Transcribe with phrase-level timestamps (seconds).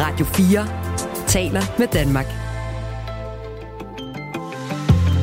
[0.00, 0.66] Radio 4
[1.26, 2.26] taler med Danmark.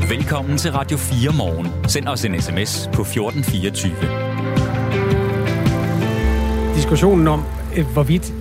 [0.09, 1.67] Velkommen til Radio 4 morgen.
[1.87, 3.95] Send os en sms på 1424.
[6.75, 7.43] Diskussionen om,
[7.77, 8.33] øh, hvorvidt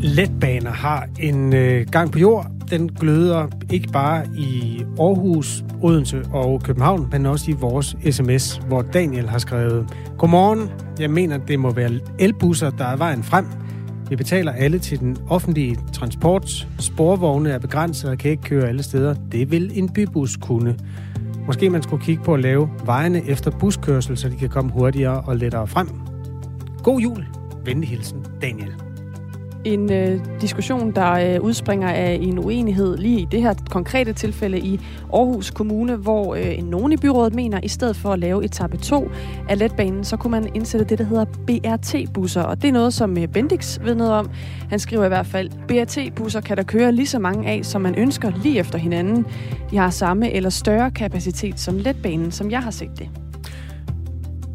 [0.00, 6.62] letbaner har en øh, gang på jord, den gløder ikke bare i Aarhus, Odense og
[6.62, 11.70] København, men også i vores sms, hvor Daniel har skrevet, Godmorgen, jeg mener, det må
[11.70, 13.46] være elbusser, der er vejen frem.
[14.08, 16.68] Vi betaler alle til den offentlige transport.
[16.78, 19.14] Sporvogne er begrænset og kan ikke køre alle steder.
[19.32, 20.78] Det vil en bybus kunne.
[21.46, 25.20] Måske man skulle kigge på at lave vejene efter buskørsel, så de kan komme hurtigere
[25.20, 25.88] og lettere frem.
[26.82, 27.26] God jul.
[27.64, 28.83] Venlig hilsen, Daniel.
[29.64, 34.58] En øh, diskussion, der øh, udspringer af en uenighed lige i det her konkrete tilfælde
[34.58, 34.80] i
[35.12, 38.76] Aarhus Kommune, hvor øh, nogen i byrådet mener, at i stedet for at lave etape
[38.76, 39.10] 2
[39.48, 42.42] af letbanen, så kunne man indsætte det, der hedder BRT-busser.
[42.42, 44.30] Og det er noget, som øh, Bendix ved noget om.
[44.70, 47.94] Han skriver i hvert fald, BRT-busser kan der køre lige så mange af, som man
[47.94, 49.26] ønsker lige efter hinanden.
[49.70, 53.08] De har samme eller større kapacitet som letbanen, som jeg har set det.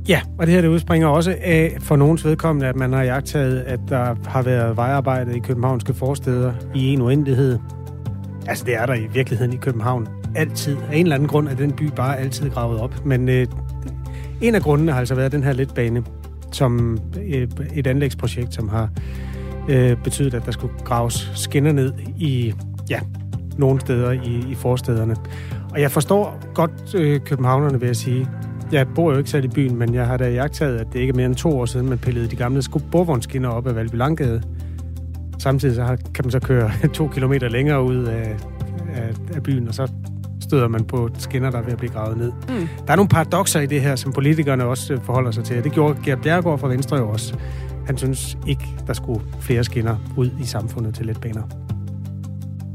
[0.10, 3.60] Ja, og det her det udspringer også af for nogens vedkommende, at man har jagtet,
[3.60, 7.60] at der har været vejarbejde i københavnske forsteder i en uendelighed.
[8.48, 10.78] Altså, det er der i virkeligheden i København altid.
[10.92, 13.06] Af en eller anden grund er den by bare altid gravet op.
[13.06, 13.48] Men øh,
[14.42, 16.04] en af grundene har altså været den her letbane,
[16.52, 18.90] som øh, et anlægsprojekt, som har
[19.70, 22.54] øh, betydet, at der skulle graves skinner ned i,
[22.90, 23.00] ja,
[23.58, 25.16] nogle steder i, i forstederne.
[25.72, 28.28] Og jeg forstår godt øh, københavnerne, vil jeg sige.
[28.72, 31.12] Jeg bor jo ikke selv i byen, men jeg har da jagtaget, at det ikke
[31.12, 34.42] er mere end to år siden, man pillede de gamle sporvognskinner op af Valby Langgade.
[35.40, 38.38] Samtidig så har, kan man så køre to kilometer længere ud af,
[38.94, 39.92] af, af byen, og så
[40.42, 42.32] støder man på skinner, der er ved at blive gravet ned.
[42.50, 42.68] Mm.
[42.88, 45.64] Der er nogle paradoxer i det her, som politikerne også øh, forholder sig til.
[45.64, 47.36] Det gjorde Gert Bjergård fra Venstre jo også.
[47.86, 51.69] Han synes ikke, der skulle flere skinner ud i samfundet til letbaner.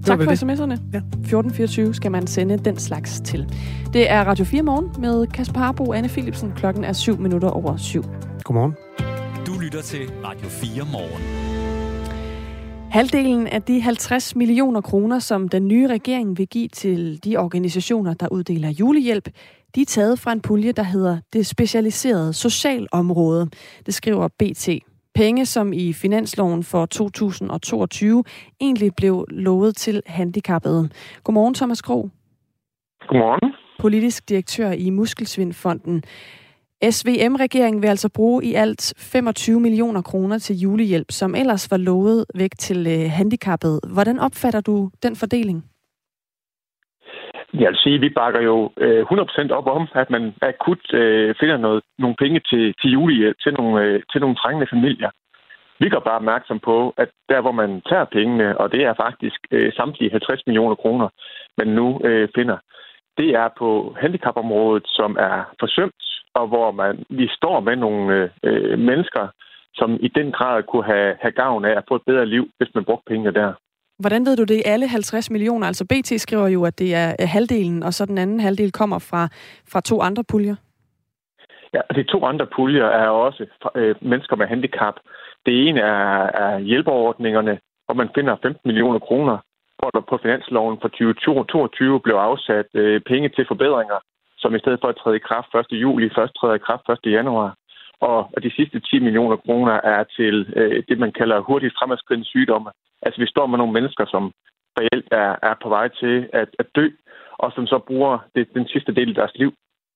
[0.06, 0.78] Tak for sms'erne.
[0.92, 0.98] Ja.
[0.98, 3.55] 1424 skal man sende den slags til.
[3.92, 6.52] Det er Radio 4 morgen med Kasper Harbo Anne Philipsen.
[6.56, 8.05] Klokken er 7 minutter over 7.
[8.45, 8.74] Godmorgen.
[9.46, 11.23] Du lytter til Radio 4 morgen.
[12.90, 18.14] Halvdelen af de 50 millioner kroner, som den nye regering vil give til de organisationer,
[18.14, 19.29] der uddeler julehjælp,
[19.74, 23.50] de er taget fra en pulje, der hedder det specialiserede socialområde.
[23.86, 24.68] Det skriver BT.
[25.14, 28.25] Penge, som i finansloven for 2022
[28.61, 30.89] egentlig blev lovet til handicappede.
[31.25, 32.08] Godmorgen, Thomas Kro.
[33.08, 33.53] Godmorgen.
[33.80, 36.05] Politisk direktør i Muskelsvindfonden.
[36.91, 42.24] SVM-regeringen vil altså bruge i alt 25 millioner kroner til julehjælp, som ellers var lovet
[42.35, 43.80] væk til øh, handicappede.
[43.92, 45.64] Hvordan opfatter du den fordeling?
[47.61, 51.35] Jeg vil sige, at vi bakker jo øh, 100% op om, at man akut øh,
[51.41, 55.11] finder noget, nogle penge til, til julehjælp øh, til nogle, til nogle trængende familier.
[55.79, 59.41] Vi går bare opmærksom på, at der, hvor man tager pengene, og det er faktisk
[59.51, 61.09] øh, samtlige 50 millioner kroner,
[61.59, 62.59] man nu øh, finder,
[63.19, 66.03] det er på handicapområdet, som er forsømt,
[66.35, 69.29] og hvor man vi står med nogle øh, mennesker,
[69.75, 72.75] som i den grad kunne have, have gavn af at få et bedre liv, hvis
[72.75, 73.53] man brugte pengene der.
[73.98, 74.62] Hvordan ved du det?
[74.64, 78.40] Alle 50 millioner, altså BT skriver jo, at det er halvdelen, og så den anden
[78.40, 79.28] halvdel kommer fra,
[79.72, 80.56] fra to andre puljer.
[81.74, 84.94] Ja, altså, de to andre puljer er også øh, mennesker med handicap.
[85.46, 89.38] Det ene er, er hjælpeordningerne, hvor man finder 15 millioner kroner,
[89.78, 93.98] hvor der på finansloven for 2022 blev afsat øh, penge til forbedringer,
[94.38, 95.66] som i stedet for at træde i kraft 1.
[95.72, 97.12] juli, først træder i kraft 1.
[97.12, 97.55] januar.
[98.00, 102.70] Og de sidste 10 millioner kroner er til øh, det, man kalder hurtigt fremadskridende sygdomme.
[103.05, 104.33] Altså vi står med nogle mennesker, som
[104.81, 106.89] reelt er, er på vej til at, at dø,
[107.39, 109.53] og som så bruger det, den sidste del af deres liv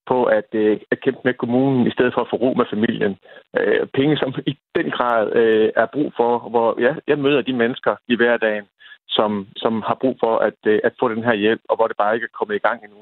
[0.07, 3.17] på at, øh, at kæmpe med kommunen, i stedet for at få ro med familien.
[3.59, 7.53] Øh, penge, som i den grad øh, er brug for, hvor ja, jeg møder de
[7.63, 8.67] mennesker i hverdagen,
[9.09, 11.97] som, som har brug for at, øh, at få den her hjælp, og hvor det
[11.97, 13.01] bare ikke er kommet i gang endnu.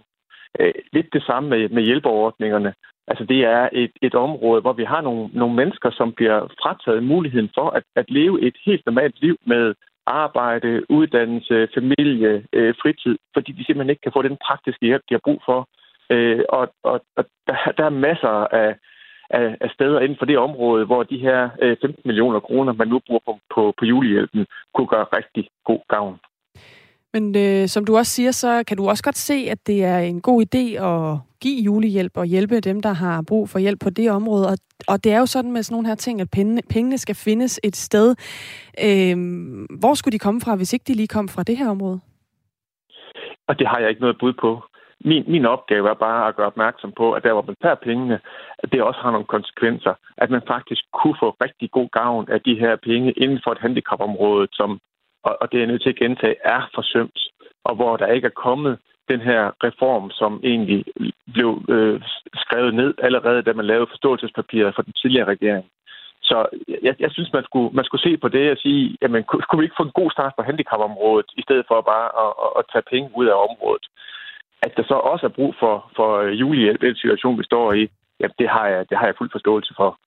[0.61, 2.75] Øh, lidt det samme med, med hjælpeordningerne.
[3.09, 7.03] Altså det er et, et område, hvor vi har nogle, nogle mennesker, som bliver frataget
[7.03, 9.75] muligheden for at, at leve et helt normalt liv med
[10.07, 15.15] arbejde, uddannelse, familie, øh, fritid, fordi de simpelthen ikke kan få den praktiske hjælp, de
[15.15, 15.69] har brug for.
[16.11, 18.77] Øh, og og, og der, der er masser af,
[19.31, 22.89] af, af steder inden for det område, hvor de her øh, 15 millioner kroner, man
[22.89, 26.19] nu bruger på, på, på julehjælpen, kunne gøre rigtig god gavn.
[27.17, 29.99] Men øh, som du også siger, så kan du også godt se, at det er
[29.99, 33.91] en god idé at give julehjælp og hjælpe dem, der har brug for hjælp på
[33.91, 34.47] det område.
[34.49, 34.57] Og,
[34.89, 37.61] og det er jo sådan med sådan nogle her ting, at pengene, pengene skal findes
[37.65, 38.09] et sted.
[38.87, 39.17] Øh,
[39.81, 42.01] hvor skulle de komme fra, hvis ikke de lige kom fra det her område?
[43.49, 44.63] Og det har jeg ikke noget bud på.
[45.05, 48.21] Min, min opgave er bare at gøre opmærksom på, at der, hvor man tager pengene,
[48.59, 49.95] at det også har nogle konsekvenser.
[50.17, 53.59] At man faktisk kunne få rigtig god gavn af de her penge inden for et
[53.59, 54.81] handicapområde, som
[55.27, 57.19] og, og det er jeg nødt til at gentage, er forsømt,
[57.65, 58.79] og hvor der ikke er kommet
[59.09, 60.85] den her reform, som egentlig
[61.35, 62.01] blev øh,
[62.35, 65.67] skrevet ned allerede, da man lavede forståelsespapiret for den tidligere regering.
[66.23, 66.47] Så
[66.83, 69.65] jeg, jeg synes, man skulle, man skulle se på det og sige, jamen, kunne vi
[69.65, 72.89] ikke få en god start på handicapområdet, i stedet for bare at, at, at tage
[72.93, 73.87] penge ud af området?
[74.63, 77.89] At der så også er brug for, for julehjælp, den situation, vi står i,
[78.21, 79.99] jamen, det har jeg, det har jeg fuld forståelse for.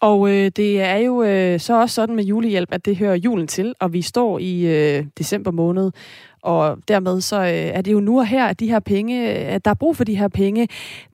[0.00, 3.46] Og øh, det er jo øh, så også sådan med julehjælp, at det hører julen
[3.46, 5.90] til, og vi står i øh, december måned,
[6.42, 9.54] og dermed så øh, er det jo nu og her, at de her penge, øh,
[9.54, 10.68] at der er brug for de her penge.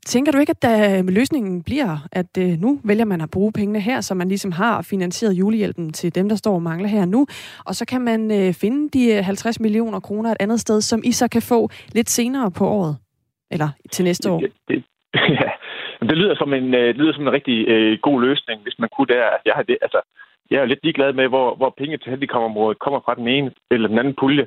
[0.07, 3.53] Tænker du ikke, at der, øh, løsningen bliver, at øh, nu vælger man at bruge
[3.53, 7.05] pengene her, så man ligesom har finansieret julehjælpen til dem, der står og mangler her
[7.05, 7.27] nu,
[7.65, 11.01] og så kan man øh, finde de øh, 50 millioner kroner et andet sted, som
[11.05, 12.97] I så kan få lidt senere på året,
[13.51, 14.41] eller til næste år?
[14.41, 14.85] Det, det,
[15.41, 15.51] ja,
[16.09, 18.89] det lyder som en, øh, det lyder som en rigtig øh, god løsning, hvis man
[18.89, 19.25] kunne der.
[19.45, 20.01] Jeg, har det, altså,
[20.51, 23.89] jeg er lidt ligeglad med, hvor, hvor penge til handicapområdet kommer fra den ene eller
[23.89, 24.47] den anden pulje.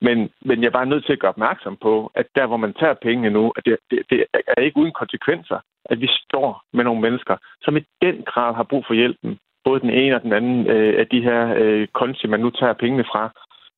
[0.00, 2.74] Men, men jeg er bare nødt til at gøre opmærksom på, at der, hvor man
[2.74, 4.24] tager pengene nu, at det, det, det
[4.56, 8.62] er ikke uden konsekvenser, at vi står med nogle mennesker, som i den grad har
[8.62, 9.38] brug for hjælpen.
[9.64, 12.72] Både den ene og den anden øh, af de her øh, konti, man nu tager
[12.72, 13.30] pengene fra.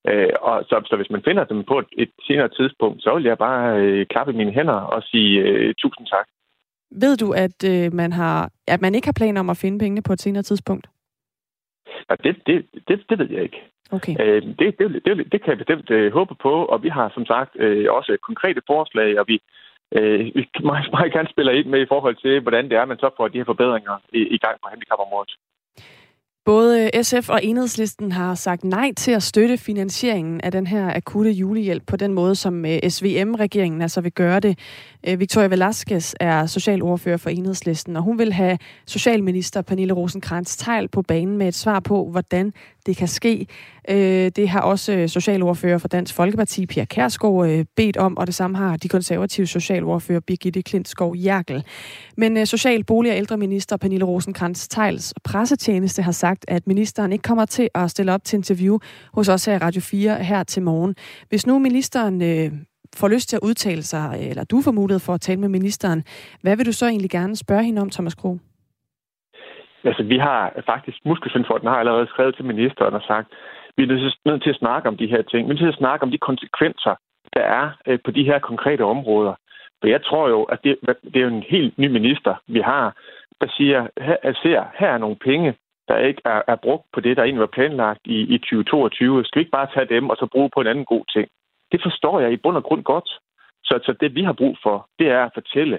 [0.09, 3.25] Øh, og så, så hvis man finder dem på et, et senere tidspunkt, så vil
[3.25, 6.27] jeg bare øh, klappe mine hænder og sige øh, tusind tak.
[6.91, 10.03] Ved du, at øh, man har, at man ikke har planer om at finde pengene
[10.03, 10.87] på et senere tidspunkt?
[12.11, 13.61] Ja, det, det, det, det ved jeg ikke.
[13.91, 14.15] Okay.
[14.21, 17.27] Øh, det, det, det, det kan jeg bestemt øh, håbe på, og vi har som
[17.27, 19.41] sagt øh, også konkrete forslag, og vi,
[19.93, 22.99] øh, vi meget, meget gerne spiller ind med i forhold til, hvordan det er, man
[22.99, 25.33] så får de her forbedringer i, i gang på handicapområdet.
[26.45, 31.31] Både SF og Enhedslisten har sagt nej til at støtte finansieringen af den her akutte
[31.31, 34.59] julehjælp på den måde, som øh, SVM-regeringen altså vil gøre det.
[35.09, 40.89] Øh, Victoria Velasquez er socialordfører for Enhedslisten, og hun vil have socialminister Pernille rosenkrantz teil
[40.89, 42.53] på banen med et svar på, hvordan
[42.89, 43.47] det kan ske.
[43.89, 48.27] Øh, det har også øh, socialordfører for Dansk Folkeparti, Pia Kærsgaard, øh, bedt om, og
[48.27, 51.65] det samme har de konservative socialordfører Birgitte Klintskov Jerkel.
[52.17, 57.23] Men øh, social, bolig- og ældreminister Pernille rosenkrantz teils pressetjeneste har sagt, at ministeren ikke
[57.23, 58.79] kommer til at stille op til interview
[59.15, 60.95] hos os her i Radio 4 her til morgen.
[61.29, 62.21] Hvis nu ministeren
[62.97, 66.05] får lyst til at udtale sig, eller du får mulighed for at tale med ministeren,
[66.43, 68.39] hvad vil du så egentlig gerne spørge hende om, Thomas Kroh?
[69.85, 73.29] Altså, vi har faktisk, Muskelsvindfonden har allerede skrevet til ministeren og sagt,
[73.77, 75.49] vi er nødt til at snakke om de her ting.
[75.49, 76.95] Vi er nødt til at snakke om de konsekvenser,
[77.37, 79.35] der er øh, på de her konkrete områder.
[79.81, 82.97] For jeg tror jo, at det, det er jo en helt ny minister, vi har,
[83.41, 85.55] der siger, her, ser, her er nogle penge,
[85.89, 89.25] der ikke er, er brugt på det, der egentlig var planlagt i, i 2022.
[89.25, 91.29] Skal vi ikke bare tage dem og så bruge på en anden god ting?
[91.73, 93.09] Det forstår jeg i bund og grund godt.
[93.65, 95.79] Så, så det, vi har brug for, det er at fortælle,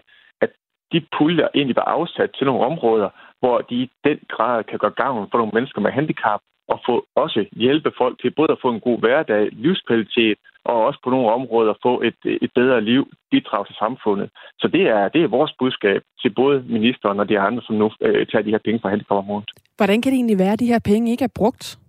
[0.92, 3.10] de puljer egentlig var afsat til nogle områder,
[3.40, 7.06] hvor de i den grad kan gøre gavn for nogle mennesker med handicap, og få
[7.16, 11.32] også hjælpe folk til både at få en god hverdag, livskvalitet, og også på nogle
[11.38, 14.30] områder få et, et bedre liv, bidrag til samfundet.
[14.60, 17.92] Så det er, det er vores budskab til både ministeren og de andre, som nu
[18.02, 19.50] øh, tager de her penge fra handicapområdet.
[19.78, 21.80] Hvordan kan det egentlig være, at de her penge ikke er brugt?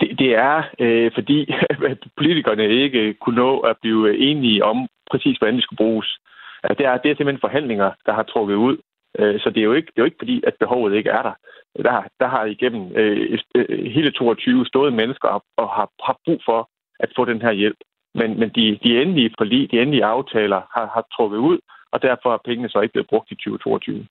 [0.00, 1.38] Det, det er, øh, fordi
[2.20, 6.18] politikerne ikke kunne nå at blive enige om præcis, hvordan de skulle bruges.
[6.62, 8.76] Altså, det, er, det er simpelthen forhandlinger, der har trukket ud.
[9.18, 11.22] Øh, så det er, jo ikke, det er jo ikke fordi, at behovet ikke er
[11.22, 11.34] der.
[11.82, 16.70] Der, der har igennem øh, øh hele 22 stået mennesker og har, har brug for
[17.00, 17.76] at få den her hjælp.
[18.14, 21.58] Men, men de, de endelige forlig, de endelige aftaler har, har trukket ud,
[21.92, 24.06] og derfor er pengene så ikke blevet brugt i 2022.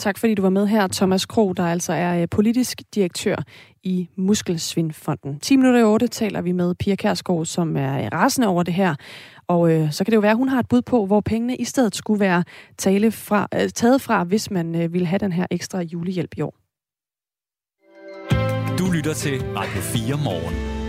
[0.00, 3.36] Tak fordi du var med her, Thomas Kro, der altså er øh, politisk direktør
[3.82, 5.38] i Muskelsvindfonden.
[5.40, 8.74] 10 minutter i 8 taler vi med Pia Kærsgaard, som er øh, rasende over det
[8.74, 8.94] her.
[9.46, 11.56] Og øh, så kan det jo være, at hun har et bud på, hvor pengene
[11.56, 12.44] i stedet skulle være
[12.78, 16.40] tale fra, øh, taget fra, hvis man øh, ville have den her ekstra julehjælp i
[16.40, 16.54] år.
[18.78, 20.79] Du lytter til Radio 4 morgen.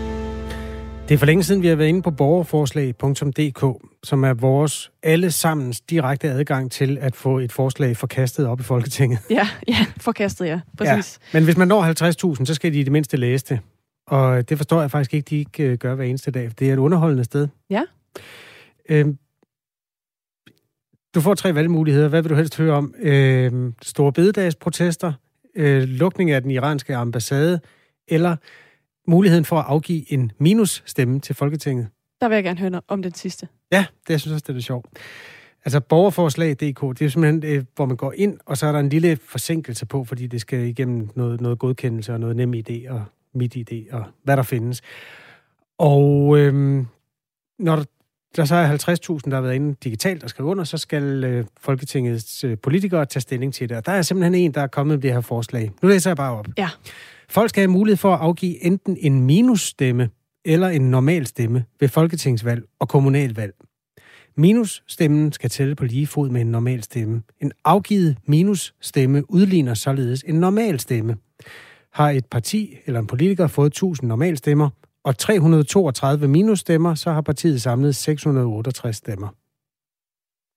[1.08, 5.80] Det er for længe siden, vi har været inde på borgerforslag.dk, som er vores allesammens
[5.80, 9.18] direkte adgang til at få et forslag forkastet op i Folketinget.
[9.30, 10.60] Ja, ja forkastet, ja.
[10.78, 11.20] Præcis.
[11.32, 11.38] Ja.
[11.38, 13.60] Men hvis man når 50.000, så skal de i det mindste læse det.
[14.06, 16.50] Og det forstår jeg faktisk ikke, de ikke øh, gør hver eneste dag.
[16.58, 17.48] Det er et underholdende sted.
[17.70, 17.82] Ja.
[18.88, 19.18] Øhm,
[21.14, 22.08] du får tre valgmuligheder.
[22.08, 22.94] Hvad vil du helst høre om?
[22.98, 25.12] Øhm, store bededagsprotester,
[25.56, 27.60] øh, lukning af den iranske ambassade,
[28.08, 28.36] eller
[29.06, 31.88] muligheden for at afgive en minusstemme til Folketinget.
[32.20, 33.48] Der vil jeg gerne høre om den sidste.
[33.72, 34.86] Ja, det jeg synes også, det er sjovt.
[35.64, 38.88] Altså borgerforslag.dk, det er simpelthen, øh, hvor man går ind, og så er der en
[38.88, 43.04] lille forsinkelse på, fordi det skal igennem noget, noget godkendelse og noget nem idé og
[43.34, 44.82] mit idé og hvad der findes.
[45.78, 46.86] Og øhm,
[47.58, 47.84] når der,
[48.36, 51.44] der så er 50.000, der har været inde digitalt og skrive under, så skal øh,
[51.60, 53.76] Folketingets øh, politikere tage stilling til det.
[53.76, 55.72] Og der er simpelthen en, der er kommet med det her forslag.
[55.82, 56.46] Nu læser jeg bare op.
[56.58, 56.68] Ja.
[57.32, 60.10] Folk skal have mulighed for at afgive enten en minusstemme
[60.44, 63.54] eller en normal stemme ved folketingsvalg og kommunalvalg.
[64.36, 67.22] Minusstemmen skal tælle på lige fod med en normal stemme.
[67.40, 71.16] En afgivet minusstemme udligner således en normal stemme.
[71.92, 74.70] Har et parti eller en politiker fået 1000 normalstemmer
[75.04, 79.28] og 332 minusstemmer, så har partiet samlet 668 stemmer.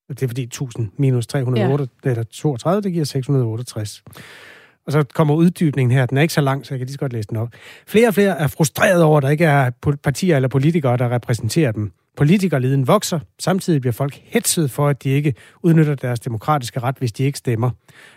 [0.10, 2.82] Det er fordi 1000 minus 332, ja.
[2.82, 4.04] det giver 668.
[4.86, 6.06] Og så kommer uddybningen her.
[6.06, 7.50] Den er ikke så lang, så jeg kan lige så godt læse den op.
[7.88, 9.70] Flere og flere er frustreret over, at der ikke er
[10.04, 11.92] partier eller politikere, der repræsenterer dem.
[12.18, 13.20] Politikerleden vokser.
[13.40, 17.38] Samtidig bliver folk hetset for, at de ikke udnytter deres demokratiske ret, hvis de ikke
[17.38, 17.70] stemmer.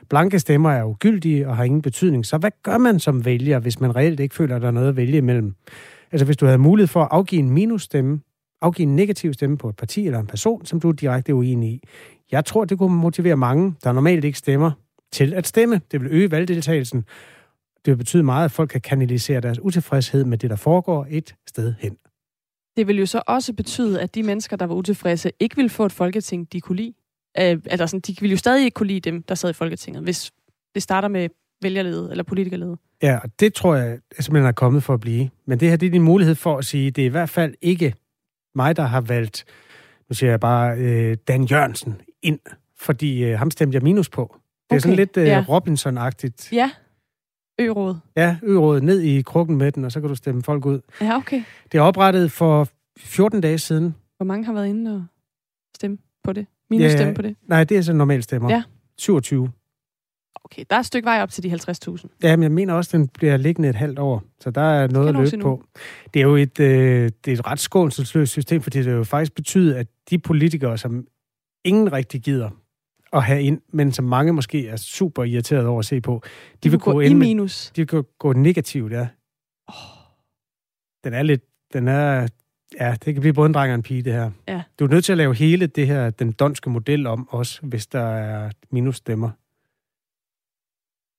[0.08, 2.26] Blanke stemmer er ugyldige og har ingen betydning.
[2.26, 4.88] Så hvad gør man som vælger, hvis man reelt ikke føler, at der er noget
[4.88, 5.54] at vælge imellem?
[6.12, 8.20] Altså hvis du havde mulighed for at afgive en minusstemme,
[8.62, 11.70] afgive en negativ stemme på et parti eller en person, som du er direkte uenig
[11.70, 11.80] i.
[12.32, 14.70] Jeg tror, det kunne motivere mange, der normalt ikke stemmer,
[15.12, 15.81] til at stemme.
[15.91, 17.05] Det vil øge valgdeltagelsen.
[17.85, 21.35] Det vil betyde meget, at folk kan kanalisere deres utilfredshed med det, der foregår et
[21.47, 21.97] sted hen.
[22.77, 25.87] Det vil jo så også betyde, at de mennesker, der var utilfredse, ikke vil få
[25.87, 26.95] et folketing, de kunne lide.
[27.38, 30.03] Øh, altså sådan, de vil jo stadig ikke kunne lide dem, der sad i Folketinget,
[30.03, 30.33] hvis
[30.75, 31.29] det starter med
[31.62, 32.77] vælgerlede eller politikerlede.
[33.03, 35.31] Ja, og det tror jeg simpelthen er kommet for at blive.
[35.47, 37.55] Men det her det er din mulighed for at sige, det er i hvert fald
[37.61, 37.95] ikke
[38.55, 39.45] mig, der har valgt,
[40.09, 42.38] nu siger jeg bare, øh, Dan Jørgensen ind,
[42.77, 44.38] fordi øh, ham stemte jeg minus på.
[44.70, 45.44] Det er okay, sådan lidt øh, ja.
[45.48, 46.48] Robinson-agtigt.
[46.52, 46.70] Ja,
[47.60, 47.96] Ø-råd.
[48.16, 50.80] Ja, Ø-råd ned i krukken med den, og så kan du stemme folk ud.
[51.00, 51.42] Ja, okay.
[51.72, 53.94] Det er oprettet for 14 dage siden.
[54.16, 55.04] Hvor mange har været inde og
[55.76, 56.46] stemme på det?
[56.70, 57.37] Minus ja, stemme på det?
[57.46, 58.50] Nej, det er så normalt stemmer.
[58.50, 58.62] Ja.
[58.98, 59.50] 27.
[60.44, 62.06] Okay, der er et stykke vej op til de 50.000.
[62.22, 64.88] Ja, men jeg mener også, at den bliver liggende et halvt år, så der er
[64.88, 65.64] noget at løbe på.
[66.14, 69.34] Det er jo et, øh, det er et ret skånselsløst system, fordi det jo faktisk
[69.34, 71.06] betyder, at de politikere, som
[71.64, 72.50] ingen rigtig gider
[73.12, 76.29] at have ind, men som mange måske er super irriteret over at se på, de,
[76.62, 77.73] de vil gå, gå i minus.
[77.77, 79.07] De vil gå, negativt, ja.
[79.69, 79.75] Oh.
[81.05, 82.29] Den er lidt, den er,
[82.81, 84.31] ja, det kan blive både en dreng og en pige, det her.
[84.49, 84.62] Ja.
[84.79, 87.87] Du er nødt til at lave hele det her, den donske model om også, hvis
[87.87, 89.31] der er minusstemmer.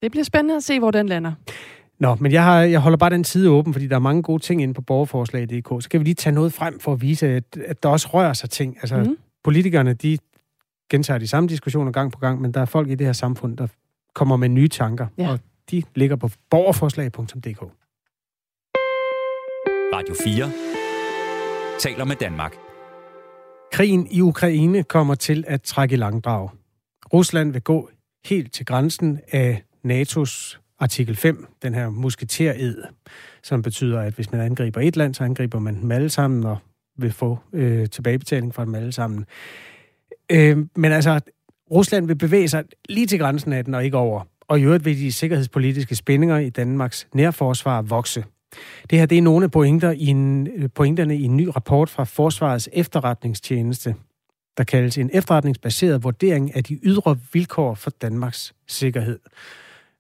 [0.02, 1.34] Det bliver spændende at se, hvor den lander.
[2.00, 4.44] Nå, men jeg, har, jeg holder bare den side åben, fordi der er mange gode
[4.44, 5.84] ting inde på borgerforslag.dk.
[5.84, 8.34] Så kan vi lige tage noget frem for at vise, at, at der også rører
[8.34, 8.78] sig ting.
[8.82, 9.18] Altså, mm.
[9.44, 10.18] politikerne, de
[10.90, 13.58] gentager de samme diskussioner gang på gang, men der er folk i det her samfund,
[13.58, 13.68] der
[14.16, 15.32] kommer med nye tanker, ja.
[15.32, 15.40] og
[15.72, 17.62] de ligger på borgerforslag.dk.
[19.94, 20.52] Radio 4
[21.80, 22.56] taler med Danmark.
[23.72, 26.50] Krigen i Ukraine kommer til at trække i langdrag.
[27.14, 27.90] Rusland vil gå
[28.26, 32.84] helt til grænsen af NATO's artikel 5, den her musketered,
[33.44, 36.58] som betyder, at hvis man angriber et land, så angriber man dem alle sammen og
[36.98, 39.26] vil få øh, tilbagebetaling fra dem alle sammen.
[40.32, 41.20] Øh, men altså,
[41.72, 44.22] Rusland vil bevæge sig lige til grænsen af den og ikke over.
[44.48, 48.24] Og i øvrigt vil de sikkerhedspolitiske spændinger i Danmarks nærforsvar vokse.
[48.90, 51.90] Det her det er nogle af pointer i en, øh, pointerne i en ny rapport
[51.90, 53.96] fra Forsvarets efterretningstjeneste,
[54.58, 59.20] der kaldes en efterretningsbaseret vurdering af de ydre vilkår for Danmarks sikkerhed.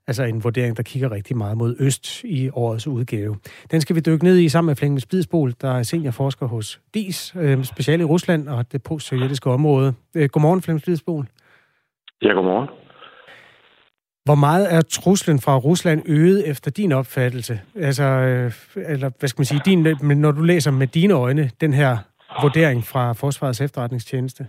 [0.09, 3.35] Altså en vurdering, der kigger rigtig meget mod øst i årets udgave.
[3.71, 7.33] Den skal vi dykke ned i sammen med Flemming Spidsbol, der er seniorforsker hos DIS,
[7.39, 9.93] øh, speciale i Rusland og det postsovjetiske område.
[10.15, 11.25] Øh, godmorgen, Flemming Spidsbol.
[12.21, 12.69] Ja, godmorgen.
[14.25, 17.61] Hvor meget er truslen fra Rusland øget efter din opfattelse?
[17.75, 19.87] Altså, øh, eller hvad skal man sige, din,
[20.17, 21.97] når du læser med dine øjne den her
[22.41, 24.47] vurdering fra Forsvarets efterretningstjeneste?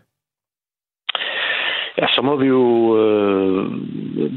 [2.01, 2.65] Ja, så må vi jo
[3.01, 3.65] øh,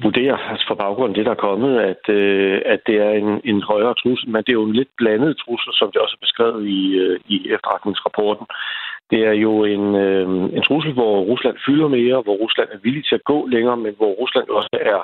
[0.03, 3.62] vurdere altså for baggrunden det, der er kommet, at, øh, at det er en, en
[3.62, 6.67] højere trussel, men det er jo en lidt blandet trussel, som det også er beskrevet
[6.67, 8.46] i, øh, i efterretningsrapporten.
[9.12, 10.27] Det er jo en, øh,
[10.58, 13.93] en trussel, hvor Rusland fylder mere, hvor Rusland er villig til at gå længere, men
[13.98, 15.00] hvor Rusland også er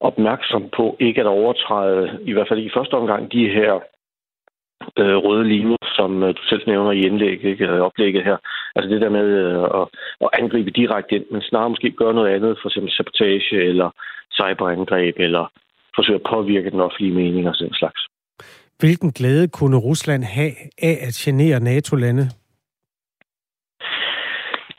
[0.00, 3.72] opmærksom på ikke at overtræde, i hvert fald i første omgang, de her
[4.98, 8.36] øh, røde linjer, som øh, du selv nævner i indlæg, ikke, øh, oplægget her.
[8.76, 9.86] Altså det der med øh, at,
[10.24, 13.90] at angribe direkte ind, men snarere måske gøre noget andet, for eksempel sabotage eller
[14.38, 15.44] cyberangreb, eller
[15.96, 18.00] forsøge at påvirke den offentlige mening og sådan slags.
[18.78, 22.24] Hvilken glæde kunne Rusland have af at genere NATO-lande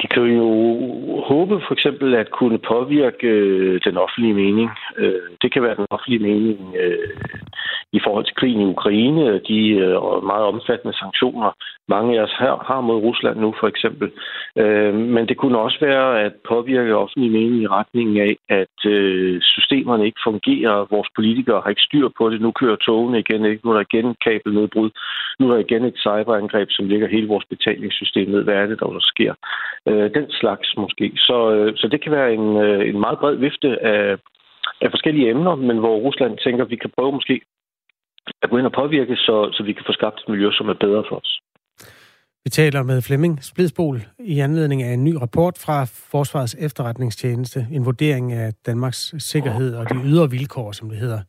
[0.01, 0.49] de kan jo
[1.31, 4.69] håbe for eksempel at kunne påvirke øh, den offentlige mening.
[4.97, 7.09] Øh, det kan være den offentlige mening øh,
[7.93, 11.51] i forhold til krigen i Ukraine, de øh, meget omfattende sanktioner,
[11.95, 14.11] mange af os her har mod Rusland nu for eksempel.
[14.61, 19.41] Øh, men det kunne også være at påvirke offentlig mening i retningen af, at øh,
[19.41, 20.87] systemerne ikke fungerer.
[20.95, 22.41] Vores politikere har ikke styr på det.
[22.41, 23.45] Nu kører togene igen.
[23.45, 23.61] Ikke?
[23.63, 24.89] Nu er der igen kabelnedbrud.
[25.39, 28.43] Nu er der igen et cyberangreb, som ligger hele vores betalingssystem ned.
[28.43, 29.33] Hvad er det, der, der sker?
[29.89, 31.11] Øh, den slags måske.
[31.15, 34.17] Så, øh, så det kan være en, øh, en meget bred vifte af,
[34.81, 37.41] af forskellige emner, men hvor Rusland tænker, at vi kan prøve måske
[38.41, 40.73] at gå ind og påvirke, så, så vi kan få skabt et miljø, som er
[40.73, 41.39] bedre for os.
[42.43, 47.67] Vi taler med Flemming Splidsbol i anledning af en ny rapport fra Forsvarets efterretningstjeneste.
[47.71, 51.21] En vurdering af Danmarks sikkerhed og de ydre vilkår, som det hedder.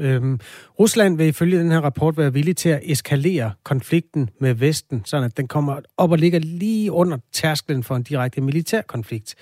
[0.00, 0.40] Øhm,
[0.78, 5.24] Rusland vil ifølge den her rapport være villig til at eskalere konflikten med Vesten, sådan
[5.24, 9.34] at den kommer op og ligger lige under tærsklen for en direkte militær konflikt.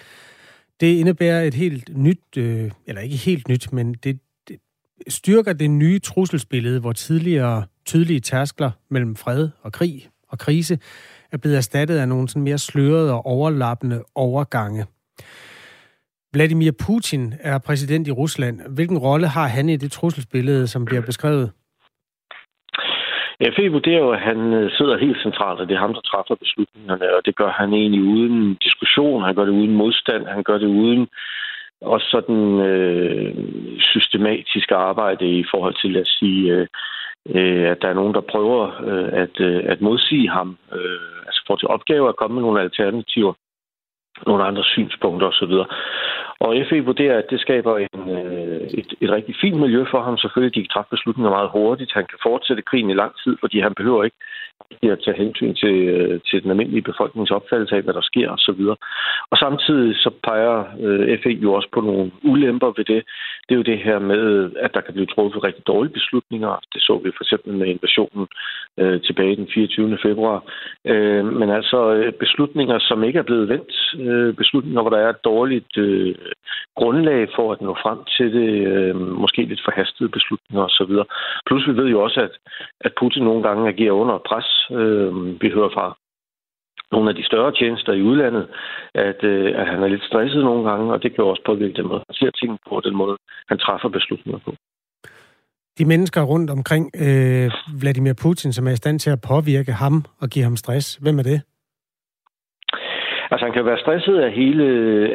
[0.80, 4.18] Det indebærer et helt nyt, øh, eller ikke helt nyt, men det,
[4.48, 4.58] det
[5.08, 10.78] styrker det nye trusselsbillede, hvor tidligere tydelige tærskler mellem fred og krig og krise
[11.36, 14.82] er blevet erstattet af nogle sådan mere slørede og overlappende overgange.
[16.34, 18.56] Vladimir Putin er præsident i Rusland.
[18.76, 21.46] Hvilken rolle har han i det trusselsbillede, som bliver beskrevet?
[23.56, 26.34] FE vurderer jo, at han øh, sidder helt centralt, og det er ham, der træffer
[26.34, 30.58] beslutningerne, og det gør han egentlig uden diskussion, han gør det uden modstand, han gør
[30.58, 31.08] det uden
[31.80, 33.34] også sådan øh,
[33.78, 36.66] systematisk arbejde i forhold til at sige, øh,
[37.34, 41.15] øh, at der er nogen, der prøver øh, at, øh, at modsige ham, øh,
[41.46, 43.32] får til opgave at komme med nogle alternativer,
[44.26, 45.54] nogle andre synspunkter osv.
[46.44, 50.18] Og FE vurderer, at det skaber en, øh, et, et rigtig fint miljø for ham.
[50.18, 51.92] Selvfølgelig, de kan træffe beslutninger meget hurtigt.
[51.94, 54.16] Han kan fortsætte krigen i lang tid, fordi han behøver ikke
[54.82, 58.62] at tage hensyn til, øh, til den almindelige befolknings opfattelse af, hvad der sker osv.
[59.30, 63.02] Og samtidig så peger øh, FE jo også på nogle ulemper ved det.
[63.46, 66.60] Det er jo det her med, at der kan blive truffet rigtig dårlige beslutninger.
[66.74, 68.26] Det så vi for eksempel med invasionen
[68.80, 69.98] øh, tilbage den 24.
[70.02, 70.38] februar.
[70.84, 73.72] Øh, men altså øh, beslutninger, som ikke er blevet vendt.
[74.00, 76.14] Øh, beslutninger, hvor der er et dårligt øh,
[76.76, 78.50] grundlag for at nå frem til det.
[78.72, 80.92] Øh, måske lidt forhastede beslutninger osv.
[81.46, 82.34] Plus vi ved jo også, at,
[82.80, 84.45] at Putin nogle gange agerer under pres.
[84.70, 85.96] Øh, vi hører fra
[86.92, 88.48] nogle af de større tjenester i udlandet,
[88.94, 91.88] at, øh, at han er lidt stresset nogle gange, og det kan også påvirke den
[91.88, 93.16] måde, han ser ting på, den måde,
[93.48, 94.54] han træffer beslutninger på.
[95.78, 97.50] De mennesker rundt omkring øh,
[97.80, 101.18] Vladimir Putin, som er i stand til at påvirke ham og give ham stress, hvem
[101.18, 101.40] er det?
[103.30, 104.64] Altså, han kan være stresset af hele,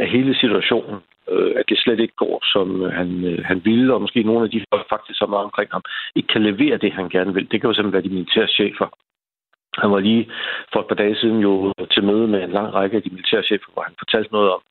[0.04, 1.00] af hele situationen.
[1.32, 2.68] Øh, at det slet ikke går, som
[3.00, 5.84] han, øh, han ville, og måske nogle af de folk faktisk, som er omkring ham,
[6.16, 7.52] ikke kan levere det, han gerne vil.
[7.52, 8.88] Det kan jo simpelthen være de militære chefer,
[9.78, 10.30] han var lige
[10.74, 13.44] for et par dage siden jo til møde med en lang række af de militære
[13.44, 14.62] chefer, hvor han fortalte noget om,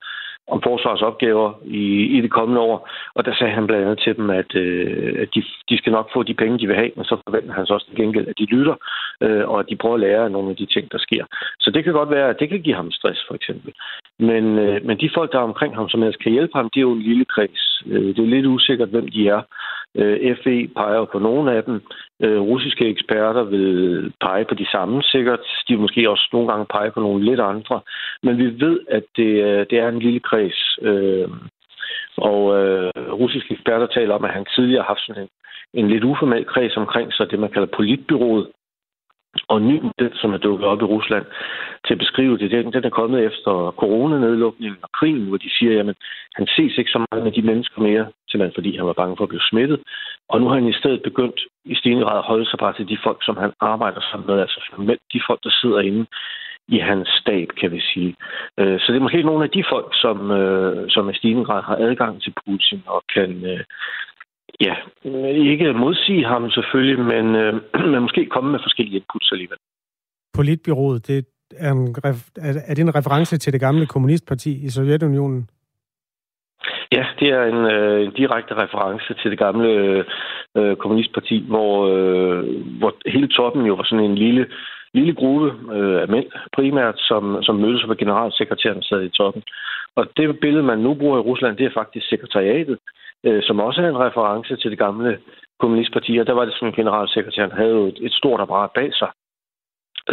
[0.49, 1.85] om forsvars opgaver i,
[2.17, 2.89] i det kommende år.
[3.15, 6.13] Og der sagde han blandt andet til dem, at, øh, at de, de skal nok
[6.13, 8.39] få de penge, de vil have, men så forventer han så også til gengæld, at
[8.39, 8.77] de lytter,
[9.21, 11.25] øh, og at de prøver at lære af nogle af de ting, der sker.
[11.61, 13.73] Så det kan godt være, at det kan give ham stress, for eksempel.
[14.19, 16.79] Men, øh, men de folk, der er omkring ham, som ellers kan hjælpe ham, det
[16.81, 17.83] er jo en lille kreds.
[17.87, 19.43] Øh, det er lidt usikkert, hvem de er.
[19.97, 21.81] Øh, FE peger på nogle af dem.
[22.23, 25.41] Øh, russiske eksperter vil pege på de samme sikkert.
[25.69, 27.81] De vil måske også nogle gange pege på nogle lidt andre.
[28.23, 30.79] Men vi ved, at det, øh, det er en lille kreds.
[32.17, 35.29] Og øh, russiske eksperter taler om, at han tidligere har haft sådan en,
[35.75, 38.47] en lidt uformel kreds omkring sig, det man kalder politbyrået,
[39.49, 41.27] og ny model, som er dukket op i Rusland,
[41.87, 45.81] til at beskrive det, den, den er kommet efter coronanedlukningen og krigen, hvor de siger,
[45.81, 45.97] at
[46.35, 49.25] han ses ikke så meget med de mennesker mere, simpelthen fordi han var bange for
[49.25, 49.81] at blive smittet.
[50.29, 52.89] Og nu har han i stedet begyndt i stigende grad at holde sig bare til
[52.89, 54.61] de folk, som han arbejder sammen med, altså
[55.13, 56.07] de folk, der sidder inde
[56.69, 58.15] i hans stab, kan vi sige.
[58.59, 61.63] Øh, så det er måske nogle af de folk, som, øh, som i stigende grad
[61.63, 63.65] har adgang til Putin og kan, øh,
[64.61, 64.75] Ja,
[65.53, 67.55] ikke modsige ham selvfølgelig, men, øh,
[67.93, 69.59] men måske komme med forskellige inputs alligevel.
[70.37, 71.97] Politbyrået, det er, en,
[72.69, 75.49] er det en reference til det gamle kommunistparti i Sovjetunionen?
[76.93, 79.71] Ja, det er en, øh, en direkte reference til det gamle
[80.57, 82.45] øh, kommunistparti, hvor, øh,
[82.79, 84.47] hvor hele toppen jo var sådan en lille,
[84.95, 86.27] lille gruppe øh, af mænd
[86.57, 89.43] primært, som, som mødtes, hvor generalsekretæren sad i toppen.
[89.97, 92.79] Og det billede, man nu bruger i Rusland, det er faktisk sekretariatet,
[93.27, 95.19] øh, som også er en reference til det gamle
[95.61, 99.11] kommunistparti, og der var det som generalsekretæren havde et, et stort apparat bag sig.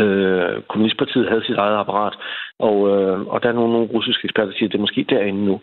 [0.01, 2.15] Øh, kommunistpartiet havde sit eget apparat,
[2.59, 5.05] og, øh, og der er nogle, nogle russiske eksperter, der siger, at det er måske
[5.09, 5.55] derinde nu,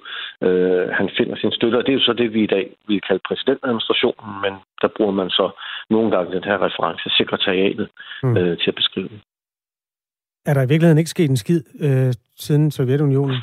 [0.47, 3.01] øh, han finder sin støtte, og det er jo så det, vi i dag vil
[3.09, 5.47] kalde præsidentadministrationen, men der bruger man så
[5.91, 7.89] nogle gange den her reference, sekretariatet,
[8.23, 8.37] mm.
[8.37, 9.21] øh, til at beskrive det.
[10.47, 13.37] Er der i virkeligheden ikke sket en skid øh, siden Sovjetunionen?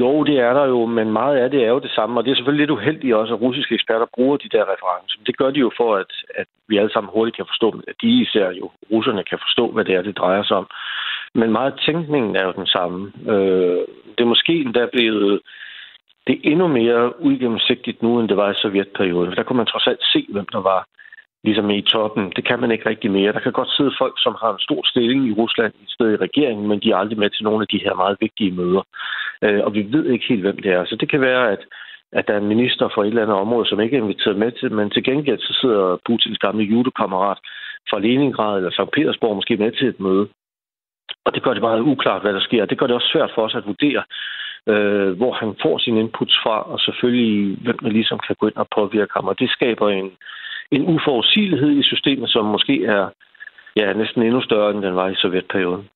[0.00, 2.30] Jo, det er der jo, men meget af det er jo det samme, og det
[2.30, 5.18] er selvfølgelig lidt uheldigt også, at russiske eksperter bruger de der referencer.
[5.18, 7.94] Men det gør de jo for, at, at vi alle sammen hurtigt kan forstå, at
[8.02, 10.66] de især jo, russerne kan forstå, hvad det er, det drejer sig om.
[11.34, 13.12] Men meget af tænkningen er jo den samme.
[13.32, 13.82] Øh,
[14.14, 15.40] det er måske endda blevet
[16.26, 19.36] det er endnu mere uigennemsigtigt nu, end det var i sovjetperioden.
[19.36, 20.86] Der kunne man trods alt se, hvem der var
[21.44, 22.32] ligesom i toppen.
[22.36, 23.32] Det kan man ikke rigtig mere.
[23.32, 26.22] Der kan godt sidde folk, som har en stor stilling i Rusland, i stedet i
[26.26, 28.82] regeringen, men de er aldrig med til nogle af de her meget vigtige møder.
[29.42, 30.84] Øh, og vi ved ikke helt, hvem det er.
[30.84, 31.64] Så det kan være, at
[32.12, 34.52] at der er en minister for et eller andet område, som ikke er inviteret med
[34.52, 37.38] til, men til gengæld så sidder Putins gamle judekammerat
[37.90, 38.92] fra Leningrad eller St.
[38.92, 40.28] Petersborg måske med til et møde.
[41.24, 42.64] Og det gør det meget uklart, hvad der sker.
[42.64, 44.02] Det gør det også svært for os at vurdere,
[44.66, 48.56] øh, hvor han får sin inputs fra, og selvfølgelig, hvem der ligesom kan gå ind
[48.56, 49.28] og påvirke ham.
[49.28, 50.10] Og det skaber en,
[50.70, 53.08] en uforudsigelighed i systemet, som måske er
[53.76, 55.88] ja, næsten endnu større, end den var i sovjetperioden.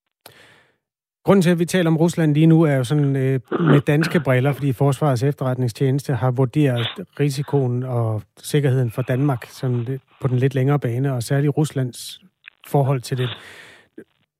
[1.26, 4.20] Grunden til, at vi taler om Rusland lige nu, er jo sådan øh, med danske
[4.20, 6.86] briller, fordi Forsvarets efterretningstjeneste har vurderet
[7.20, 12.20] risikoen og sikkerheden for Danmark sådan på den lidt længere bane, og særligt Ruslands
[12.66, 13.28] forhold til det.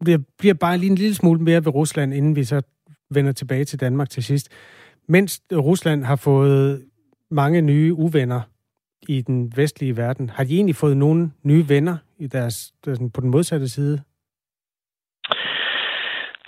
[0.07, 2.63] Det bliver bare lige en lille smule mere ved Rusland, inden vi så
[3.11, 4.49] vender tilbage til Danmark til sidst.
[5.09, 6.85] Mens Rusland har fået
[7.31, 8.41] mange nye uvenner
[9.09, 12.73] i den vestlige verden, har de egentlig fået nogle nye venner i deres,
[13.15, 14.01] på den modsatte side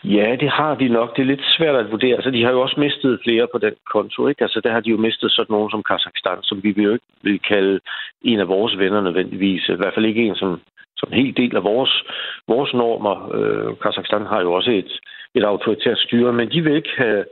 [0.05, 1.17] Ja, det har de nok.
[1.17, 2.15] Det er lidt svært at vurdere.
[2.15, 4.43] Altså, de har jo også mistet flere på den konto, ikke?
[4.43, 7.41] Altså, der har de jo mistet sådan nogen som Kazakhstan, som vi jo ikke vil
[7.41, 7.81] kalde
[8.23, 9.69] en af vores venner nødvendigvis.
[9.69, 10.61] I hvert fald ikke en, som,
[10.97, 12.03] som helt del af vores,
[12.49, 13.35] vores normer.
[13.35, 14.93] Øh, Kazakhstan har jo også et,
[15.35, 17.25] et autoritært styre, men de vil ikke have,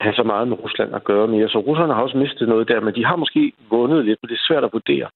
[0.00, 1.48] have så meget med Rusland at gøre mere.
[1.48, 4.34] Så russerne har også mistet noget der, men de har måske vundet lidt, men det
[4.34, 5.08] er svært at vurdere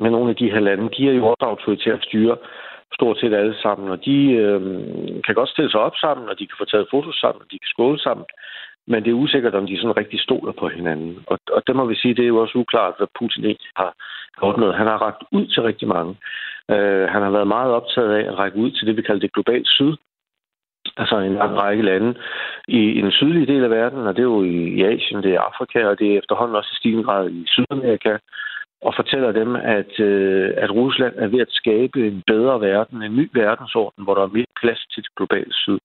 [0.00, 0.90] med nogle af de her lande.
[0.96, 2.36] De er jo også autoritært styre,
[2.94, 4.60] stort set alle sammen, og de øh,
[5.24, 7.58] kan godt stille sig op sammen, og de kan få taget fotos sammen, og de
[7.58, 8.26] kan skåle sammen,
[8.86, 11.18] men det er usikkert, om de sådan rigtig stoler på hinanden.
[11.26, 13.92] Og, og det må vi sige, det er jo også uklart, hvad Putin egentlig har
[14.42, 14.74] noget.
[14.74, 16.16] Han har ragt ud til rigtig mange.
[16.70, 19.32] Øh, han har været meget optaget af at række ud til det, vi kalder det
[19.32, 19.96] globale syd,
[20.96, 22.14] altså en lang række lande
[22.68, 25.40] i, i den sydlige del af verden, og det er jo i Asien, det er
[25.40, 28.16] Afrika, og det er efterhånden også i stigende grad i Sydamerika,
[28.82, 33.16] og fortæller dem, at, øh, at Rusland er ved at skabe en bedre verden, en
[33.16, 35.78] ny verdensorden, hvor der er mere plads til det globale syd,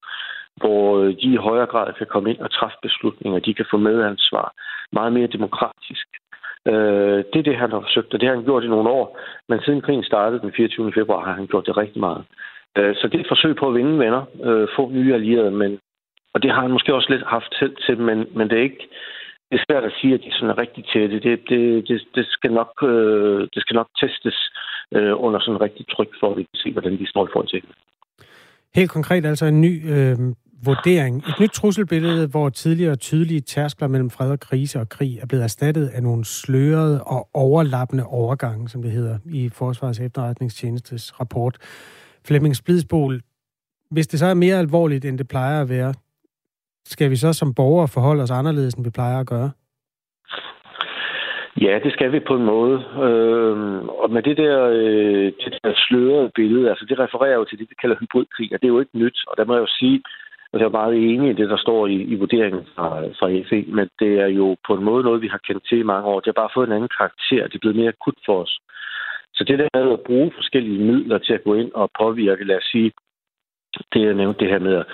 [0.55, 3.77] hvor øh, de i højere grad kan komme ind og træffe beslutninger, de kan få
[3.77, 4.53] medansvar,
[4.91, 6.07] meget mere demokratisk.
[6.67, 9.19] Øh, det er det, han har forsøgt, og det har han gjort i nogle år,
[9.49, 10.93] men siden krigen startede den 24.
[10.93, 12.23] februar, har han gjort det rigtig meget.
[12.77, 15.79] Øh, så det er et forsøg på at vinde venner, øh, få nye allierede, men,
[16.33, 18.89] og det har han måske også lidt haft selv til, men, men det er ikke
[19.49, 21.19] det er svært at sige, at de sådan er rigtig tætte.
[21.19, 24.38] Det, det, det, det, skal, nok, øh, det skal nok testes
[24.95, 27.49] øh, under sådan rigtig tryk, for at vi kan se, hvordan de står i forhold
[27.49, 27.62] til
[28.75, 30.17] Helt konkret altså en ny øh,
[30.65, 31.17] vurdering.
[31.17, 35.43] Et nyt trusselbillede, hvor tidligere tydelige tærskler mellem fred og krise og krig er blevet
[35.43, 41.57] erstattet af nogle slørede og overlappende overgange, som det hedder i Forsvarets efterretningstjenestes rapport.
[42.25, 43.21] Flemming Splidsbol,
[43.91, 45.93] hvis det så er mere alvorligt, end det plejer at være,
[46.93, 49.52] skal vi så som borgere forholde os anderledes, end vi plejer at gøre?
[51.62, 52.78] Ja, det skal vi på en måde.
[53.08, 53.58] Øh,
[54.02, 57.69] og med det der, øh, det der slørede billede, altså det refererer jo til det,
[57.69, 59.19] vi kalder hybridkrig, og det er jo ikke nyt.
[59.28, 60.04] Og der må jeg jo sige,
[60.54, 62.88] at jeg er meget enig i det, der står i, i vurderingen fra,
[63.19, 65.89] fra FE, men det er jo på en måde noget, vi har kendt til i
[65.91, 66.19] mange år.
[66.19, 67.47] Det har bare fået en anden karakter.
[67.47, 68.60] Det er blevet mere akut for os.
[69.34, 72.58] Så det der med at bruge forskellige midler til at gå ind og påvirke, lad
[72.58, 72.91] os sige,
[73.93, 74.85] det jeg nævnte, det her med at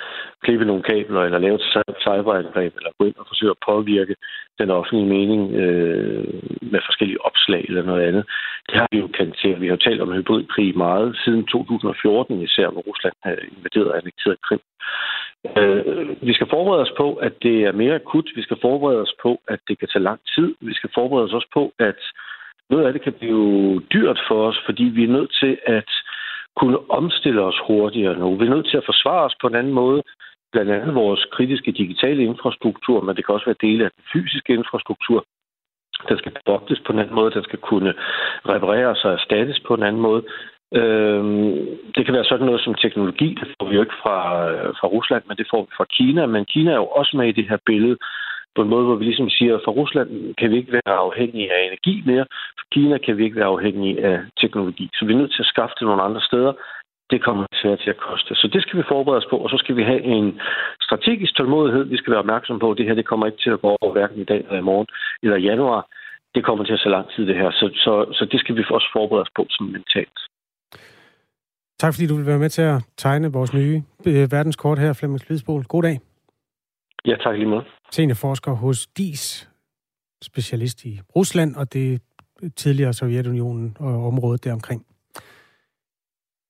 [0.43, 4.15] klippe nogle kabler, eller lave et cyberangreb, eller gå ind og forsøge at påvirke
[4.59, 6.23] den offentlige mening øh,
[6.61, 8.25] med forskellige opslag eller noget andet.
[8.69, 9.61] Det har vi jo kendt til.
[9.61, 14.41] Vi har talt om hybridkrig meget siden 2014, især hvor Rusland har invaderet og annekteret
[14.41, 14.59] Krim.
[15.57, 18.27] Øh, vi skal forberede os på, at det er mere akut.
[18.35, 20.55] Vi skal forberede os på, at det kan tage lang tid.
[20.61, 21.99] Vi skal forberede os også på, at
[22.69, 25.91] noget af det kan blive dyrt for os, fordi vi er nødt til at
[26.59, 28.35] kunne omstille os hurtigere nu.
[28.35, 30.03] Vi er nødt til at forsvare os på en anden måde,
[30.51, 34.53] blandt andet vores kritiske digitale infrastruktur, men det kan også være dele af den fysiske
[34.53, 35.25] infrastruktur.
[36.09, 37.93] Den skal bogtes på en anden måde, den skal kunne
[38.53, 40.23] repareres og erstattes på en anden måde.
[40.79, 41.51] Øhm,
[41.95, 44.17] det kan være sådan noget som teknologi, det får vi jo ikke fra,
[44.51, 46.25] øh, fra Rusland, men det får vi fra Kina.
[46.25, 47.97] Men Kina er jo også med i det her billede,
[48.55, 51.53] på en måde, hvor vi ligesom siger, at for Rusland kan vi ikke være afhængige
[51.55, 52.25] af energi mere,
[52.57, 54.89] for Kina kan vi ikke være afhængige af teknologi.
[54.93, 56.53] Så vi er nødt til at skaffe det nogle andre steder.
[57.11, 58.35] Det kommer svært til at koste.
[58.35, 60.39] Så det skal vi forberede os på, og så skal vi have en
[60.81, 61.83] strategisk tålmodighed.
[61.83, 63.91] Vi skal være opmærksom på, at det her det kommer ikke til at gå over
[63.91, 64.87] hverken i dag eller i morgen
[65.23, 65.81] eller i januar.
[66.35, 67.51] Det kommer til at tage lang tid, det her.
[67.51, 70.19] Så, så, så det skal vi også forberede os på som mentalt.
[71.79, 75.19] Tak fordi du vil være med til at tegne vores nye øh, verdenskort her, Flemming
[75.19, 75.63] Slidsbol.
[75.63, 75.99] God dag.
[77.05, 77.65] Ja, tak lige måde.
[77.91, 79.49] Seniorforsker hos DIS,
[80.21, 82.01] specialist i Rusland og det
[82.55, 84.85] tidligere Sovjetunionen og området deromkring.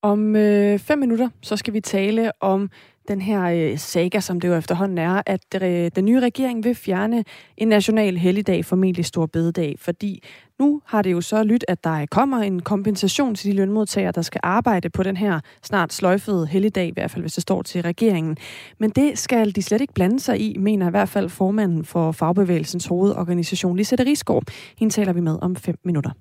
[0.02, 2.70] Om øh, fem minutter, så skal vi tale om
[3.08, 6.76] den her øh, saga, som det jo efterhånden er, at øh, den nye regering vil
[6.76, 7.24] fjerne
[7.58, 10.24] en national helligdag, formentlig stor bededag, fordi
[10.60, 14.22] nu har det jo så lyttet, at der kommer en kompensation til de lønmodtagere, der
[14.22, 17.82] skal arbejde på den her snart sløjfede helligdag, i hvert fald hvis det står til
[17.82, 18.38] regeringen.
[18.80, 22.12] Men det skal de slet ikke blande sig i, mener i hvert fald formanden for
[22.12, 24.44] fagbevægelsens hovedorganisation, Lisette Risgaard.
[24.78, 26.12] Hende taler vi med om fem minutter.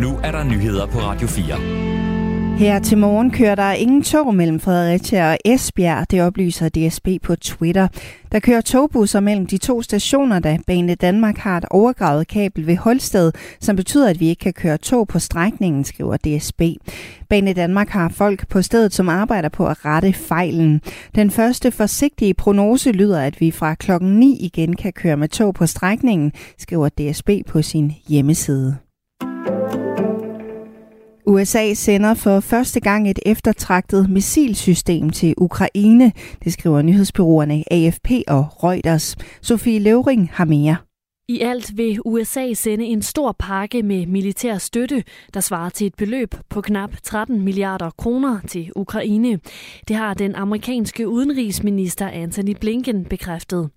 [0.00, 1.93] Nu er der nyheder på Radio 4.
[2.58, 7.36] Her til morgen kører der ingen tog mellem Fredericia og Esbjerg, det oplyser DSB på
[7.36, 7.88] Twitter.
[8.32, 12.76] Der kører togbusser mellem de to stationer, da Bane Danmark har et overgravet kabel ved
[12.76, 16.62] Holsted, som betyder, at vi ikke kan køre tog på strækningen, skriver DSB.
[17.28, 20.80] Bane Danmark har folk på stedet, som arbejder på at rette fejlen.
[21.14, 25.54] Den første forsigtige prognose lyder, at vi fra klokken 9 igen kan køre med tog
[25.54, 28.83] på strækningen, skriver DSB på sin hjemmeside.
[31.26, 36.12] USA sender for første gang et eftertragtet missilsystem til Ukraine,
[36.44, 39.16] det skriver nyhedsbyråerne AFP og Reuters.
[39.42, 40.76] Sofie Løvring har mere.
[41.28, 45.94] I alt vil USA sende en stor pakke med militær støtte, der svarer til et
[45.94, 49.40] beløb på knap 13 milliarder kroner til Ukraine.
[49.88, 53.70] Det har den amerikanske udenrigsminister Anthony Blinken bekræftet.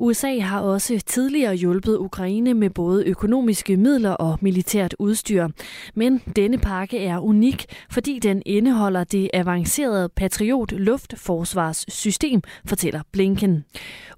[0.00, 5.48] USA har også tidligere hjulpet Ukraine med både økonomiske midler og militært udstyr.
[5.94, 13.64] Men denne pakke er unik, fordi den indeholder det avancerede Patriot luftforsvarssystem, fortæller Blinken.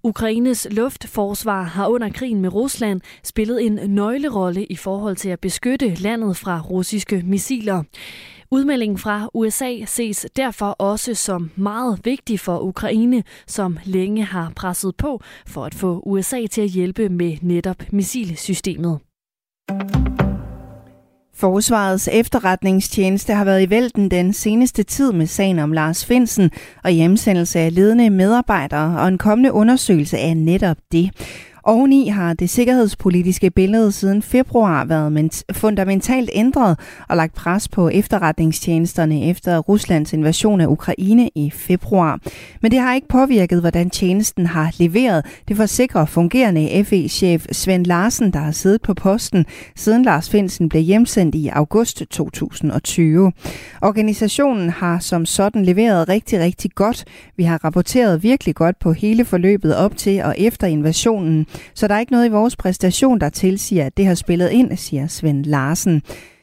[0.02, 5.94] Ukraines luftforsvar har under krigen med Rusland spillet en nøglerolle i forhold til at beskytte
[5.94, 7.82] landet fra russiske missiler.
[8.52, 14.96] Udmeldingen fra USA ses derfor også som meget vigtig for Ukraine, som længe har presset
[14.96, 18.98] på for at få USA til at hjælpe med netop missilsystemet.
[21.34, 26.50] Forsvarets efterretningstjeneste har været i vælten den seneste tid med sagen om Lars Finsen
[26.84, 31.10] og hjemsendelse af ledende medarbejdere og en kommende undersøgelse af netop det.
[31.64, 39.25] Oveni har det sikkerhedspolitiske billede siden februar været fundamentalt ændret og lagt pres på efterretningstjenesterne
[39.25, 42.20] efter Ruslands invasion af Ukraine i februar.
[42.62, 45.25] Men det har ikke påvirket, hvordan tjenesten har leveret.
[45.48, 49.46] Det forsikrer fungerende FE-chef Svend Larsen, der har siddet på posten
[49.77, 53.33] siden Lars Finsen blev hjemsendt i august 2020.
[53.83, 57.05] Organisationen har som sådan leveret rigtig, rigtig godt.
[57.37, 61.46] Vi har rapporteret virkelig godt på hele forløbet op til og efter invasionen.
[61.74, 64.76] Så der er ikke noget i vores præstation, der tilsiger, at det har spillet ind,
[64.76, 66.02] siger Svend Larsen.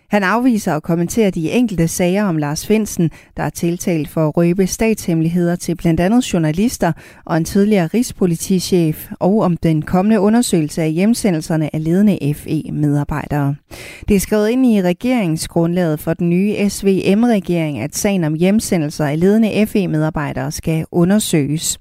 [0.10, 4.38] Han afviser og kommenterer de enkelte sager om Lars Finsen, der er tiltalt for at
[4.38, 6.92] røbe statshemmeligheder til blandt andet journalister
[7.26, 13.56] og en tidligere rigspolitichef, og om den kommende undersøgelse af hjemsendelserne af ledende FE-medarbejdere.
[14.08, 19.20] Det er skrevet ind i regeringsgrundlaget for den nye SVM-regering, at sagen om hjemsendelser af
[19.20, 21.80] ledende FE-medarbejdere skal undersøges.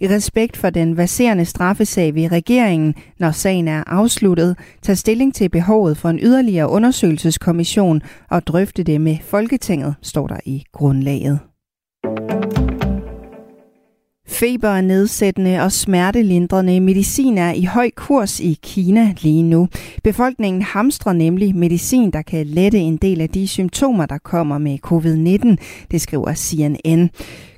[0.00, 5.48] I respekt for den baserende straffesag vil regeringen, når sagen er afsluttet, tage stilling til
[5.48, 11.38] behovet for en yderligere undersøgelseskommission og drøfte det med Folketinget, står der i grundlaget.
[14.26, 19.68] Feber nedsættende og smertelindrende medicin er i høj kurs i Kina lige nu.
[20.04, 24.78] Befolkningen hamstrer nemlig medicin, der kan lette en del af de symptomer, der kommer med
[24.86, 27.10] covid-19, det skriver CNN.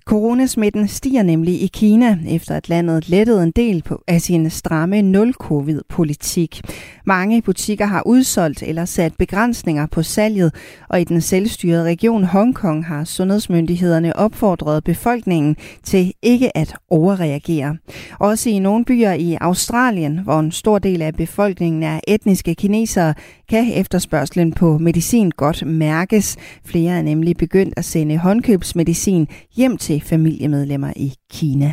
[0.04, 5.02] Coronasmitten stiger nemlig i Kina, efter at landet lettede en del på af sin stramme
[5.02, 6.60] nul-covid-politik.
[7.04, 10.54] Mange butikker har udsolgt eller sat begrænsninger på salget,
[10.88, 17.76] og i den selvstyrede region Hongkong har sundhedsmyndighederne opfordret befolkningen til ikke at overreagere.
[18.18, 23.14] Også i nogle byer i Australien, hvor en stor del af befolkningen er etniske kinesere,
[23.48, 26.36] kan efterspørgselen på medicin godt mærkes.
[26.64, 31.72] Flere er nemlig begyndt at sende håndkøbsmedicin hjem til familiemedlemmer i Kina.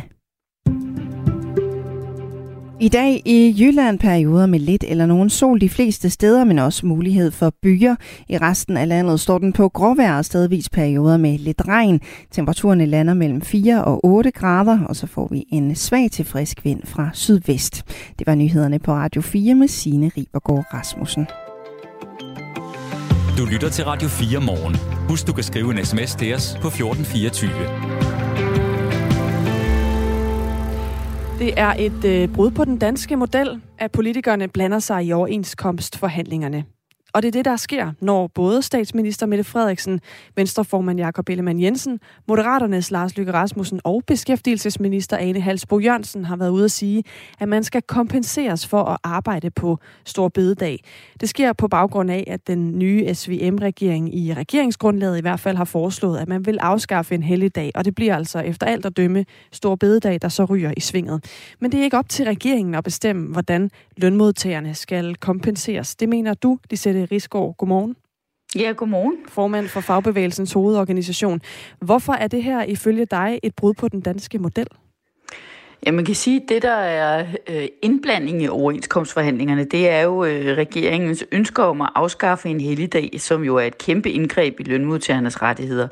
[2.80, 6.86] I dag i Jylland perioder med lidt eller nogen sol de fleste steder, men også
[6.86, 7.96] mulighed for byer.
[8.28, 12.00] I resten af landet står den på gråvejr og stedvis perioder med lidt regn.
[12.30, 16.64] Temperaturen lander mellem 4 og 8 grader, og så får vi en svag til frisk
[16.64, 17.84] vind fra sydvest.
[18.18, 21.26] Det var nyhederne på Radio 4 med Signe Ribergaard Rasmussen.
[23.38, 24.76] Du lytter til Radio 4 morgen.
[25.08, 27.50] Husk, du kan skrive en sms til os på 1424.
[31.38, 36.64] Det er et øh, brud på den danske model, at politikerne blander sig i overenskomstforhandlingerne.
[37.12, 40.00] Og det er det, der sker, når både statsminister Mette Frederiksen,
[40.36, 46.50] Venstreformand Jakob Ellemann Jensen, Moderaternes Lars Lykke Rasmussen og beskæftigelsesminister Ane Halsbo Jørgensen har været
[46.50, 47.04] ude at sige,
[47.40, 50.84] at man skal kompenseres for at arbejde på Stor Bededag.
[51.20, 55.64] Det sker på baggrund af, at den nye SVM-regering i regeringsgrundlaget i hvert fald har
[55.64, 59.24] foreslået, at man vil afskaffe en helligdag, og det bliver altså efter alt at dømme
[59.52, 61.24] Stor Bededag, der så ryger i svinget.
[61.60, 65.96] Men det er ikke op til regeringen at bestemme, hvordan lønmodtagerne skal kompenseres.
[65.96, 67.54] Det mener du, Lisette Risgaard.
[67.56, 67.96] Godmorgen.
[68.56, 69.16] Ja, godmorgen.
[69.28, 71.40] Formand for Fagbevægelsens hovedorganisation.
[71.80, 74.66] Hvorfor er det her ifølge dig et brud på den danske model?
[75.86, 80.24] Ja, man kan sige, at det, der er øh, indblanding i overenskomstforhandlingerne, det er jo
[80.24, 84.62] øh, regeringens ønsker om at afskaffe en helligdag, som jo er et kæmpe indgreb i
[84.62, 85.88] lønmodtagernes rettigheder.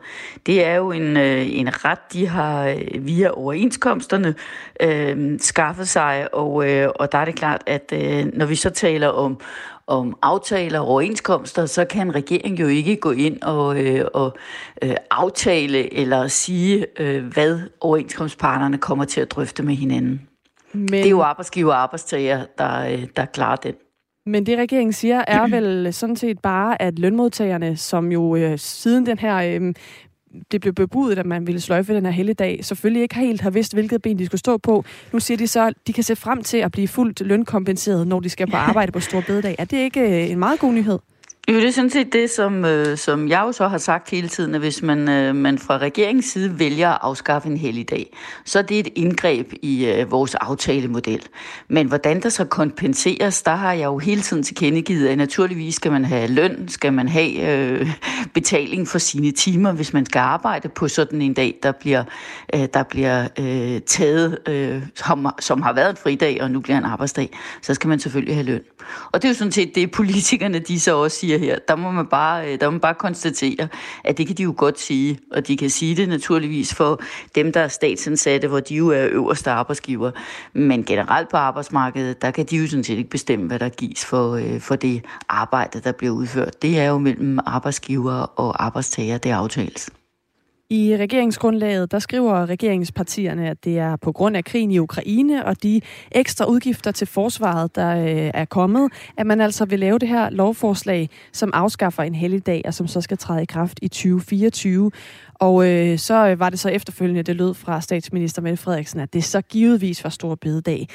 [0.47, 4.35] Det er jo en, øh, en ret, de har via overenskomsterne
[4.83, 8.71] øh, skaffet sig, og, øh, og der er det klart, at øh, når vi så
[8.71, 9.41] taler om,
[9.87, 14.37] om aftaler og overenskomster, så kan en regering jo ikke gå ind og, øh, og
[14.83, 20.29] øh, aftale eller sige, øh, hvad overenskomstpartnerne kommer til at drøfte med hinanden.
[20.73, 20.89] Men...
[20.89, 23.75] Det er jo arbejdsgiver og arbejdstager, der, øh, der klarer den.
[24.27, 29.07] Men det regeringen siger er vel sådan set bare, at lønmodtagerne, som jo øh, siden
[29.07, 29.75] den her øh,
[30.53, 33.73] det blev bebudet, at man ville sløjfe den her helligdag, selvfølgelig ikke helt har vidst,
[33.75, 34.85] hvilket ben de skulle stå på.
[35.13, 38.21] Nu siger de så, at de kan se frem til at blive fuldt lønkompenseret, når
[38.21, 39.57] de skal på arbejde på Stor Bededag.
[39.59, 40.99] Er det ikke øh, en meget god nyhed?
[41.49, 44.29] Jo, det er sådan set det, som, øh, som jeg jo så har sagt hele
[44.29, 48.59] tiden, at hvis man, øh, man fra regeringens side vælger at afskaffe en helligdag, så
[48.59, 51.23] er det et indgreb i øh, vores aftalemodel.
[51.69, 55.93] Men hvordan der så kompenseres, der har jeg jo hele tiden tilkendegivet, at naturligvis skal
[55.93, 57.91] man have løn, skal man have øh,
[58.35, 62.05] betaling for sine timer, hvis man skal arbejde på sådan en dag, der bliver,
[62.55, 66.79] øh, der bliver øh, taget, øh, som, som har været en fridag, og nu bliver
[66.79, 68.63] en arbejdsdag, så skal man selvfølgelig have løn.
[69.13, 71.59] Og det er jo sådan set det, politikerne de så også siger her.
[71.69, 73.69] Der må man bare, øh, der må man bare konstatere,
[74.05, 75.19] at det kan de jo godt sige.
[75.33, 77.01] Og de kan sige det naturligvis for
[77.35, 80.11] dem, der er statsansatte, hvor de jo er øverste arbejdsgiver.
[80.53, 84.05] Men generelt på arbejdsmarkedet, der kan de jo sådan set ikke bestemme, hvad der gives
[84.05, 86.63] for, øh, for det arbejde, der bliver udført.
[86.63, 89.91] Det er jo mellem arbejdsgiver og arbejdstager, det aftales.
[90.71, 95.63] I regeringsgrundlaget, der skriver regeringspartierne, at det er på grund af krigen i Ukraine og
[95.63, 95.81] de
[96.13, 100.31] ekstra udgifter til forsvaret, der øh, er kommet, at man altså vil lave det her
[100.31, 104.91] lovforslag, som afskaffer en helligdag, og som så skal træde i kraft i 2024.
[105.35, 109.13] Og øh, så øh, var det så efterfølgende, det lød fra statsminister Mette Frederiksen, at
[109.13, 110.89] det så givetvis var stor bededag.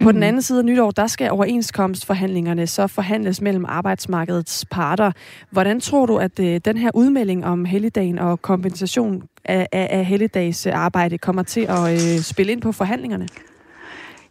[0.00, 0.22] På den mhm.
[0.22, 5.12] anden side af nytår, der skal overenskomstforhandlingerne så forhandles mellem arbejdsmarkedets parter.
[5.50, 10.04] Hvordan tror du, at øh, den her udmelding om helligdagen og kompensation af, af, af
[10.04, 13.28] helligdags arbejde kommer til at øh, spille ind på forhandlingerne?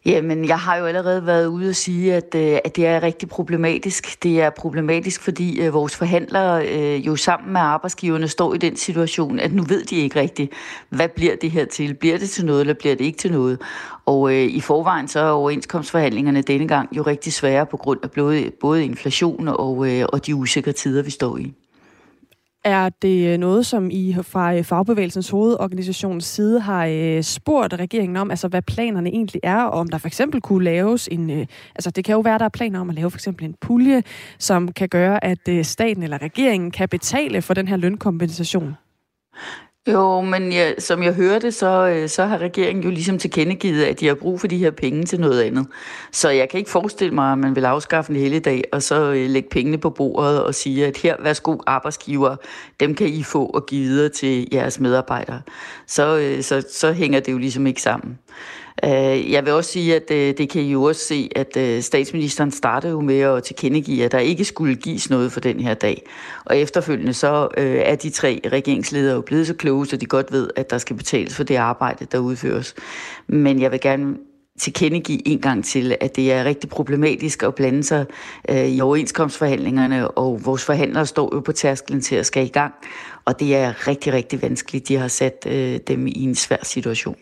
[0.06, 3.30] Jamen, jeg har jo allerede været ude og sige, at, øh, at det er rigtig
[3.30, 4.24] problematisk.
[4.24, 6.66] Det er problematisk, fordi vores forhandlere
[6.98, 10.52] jo sammen med arbejdsgiverne står i den situation, at nu ved de ikke rigtigt,
[10.90, 11.94] hvad bliver det her til?
[11.94, 13.62] Bliver det til noget, eller bliver det ikke til noget?
[14.06, 18.12] Og øh, i forvejen så er overenskomstforhandlingerne denne gang jo rigtig svære på grund af
[18.12, 21.54] både, både inflation og, øh, og de usikre tider, vi står i.
[22.64, 28.18] Er det øh, noget, som I fra øh, Fagbevægelsens hovedorganisations side har øh, spurgt regeringen
[28.18, 31.30] om, altså hvad planerne egentlig er, og om der for eksempel kunne laves en,
[31.76, 34.04] altså det kan jo være, der er planer om at lave for eksempel en pulje,
[34.40, 38.76] som kan gøre, at staten eller regeringen kan betale for den her lønkompensation?
[39.88, 44.00] Jo, men ja, som jeg hørte, så, øh, så har regeringen jo ligesom tilkendegivet, at
[44.00, 45.68] de har brug for de her penge til noget andet.
[46.12, 49.12] Så jeg kan ikke forestille mig, at man vil afskaffe en hele dag, og så
[49.12, 52.36] øh, lægge pengene på bordet og sige, at her, værsgo arbejdsgiver,
[52.80, 55.42] dem kan I få og give videre til jeres medarbejdere.
[55.88, 58.20] Så, øh, så, så hænger det jo ligesom ikke sammen.
[58.84, 61.82] Øh, jeg vil også sige, at øh, det kan I jo også se, at øh,
[61.82, 65.74] statsministeren startede jo med at tilkendegive, at der ikke skulle gives noget for den her
[65.74, 66.04] dag.
[66.46, 70.32] Og efterfølgende så øh, er de tre regeringsledere jo blevet så kloge, så de godt
[70.32, 72.76] ved, at der skal betales for det arbejde, der udføres.
[73.28, 74.16] Men jeg vil gerne
[74.60, 78.06] tilkendegive en gang til, at det er rigtig problematisk at blande sig
[78.50, 82.74] øh, i overenskomstforhandlingerne, og vores forhandlere står jo på tærsklen til at skal i gang,
[83.26, 84.88] og det er rigtig, rigtig vanskeligt.
[84.88, 87.16] De har sat øh, dem i en svær situation.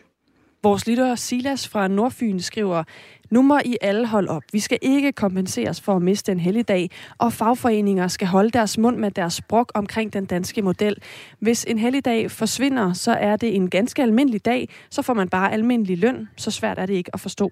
[0.63, 2.83] Vores lytter Silas fra Nordfyn skriver,
[3.31, 4.43] nu må I alle holde op.
[4.51, 8.97] Vi skal ikke kompenseres for at miste en helligdag, og fagforeninger skal holde deres mund
[8.97, 10.95] med deres brok omkring den danske model.
[11.39, 15.53] Hvis en helligdag forsvinder, så er det en ganske almindelig dag, så får man bare
[15.53, 16.29] almindelig løn.
[16.37, 17.51] Så svært er det ikke at forstå.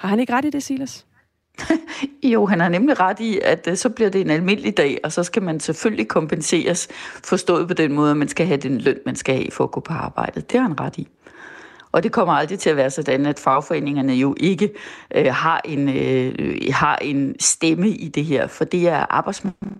[0.00, 1.06] Har han ikke ret i det, Silas?
[2.32, 5.12] jo, han har nemlig ret i, at øh, så bliver det en almindelig dag, og
[5.12, 6.88] så skal man selvfølgelig kompenseres,
[7.24, 9.70] forstået på den måde, at man skal have den løn, man skal have for at
[9.70, 10.40] gå på arbejde.
[10.40, 11.08] Det har han ret i.
[11.92, 14.74] Og det kommer aldrig til at være sådan, at fagforeningerne jo ikke
[15.14, 19.78] øh, har, en, øh, har en stemme i det her, for det er arbejdsmarkedet.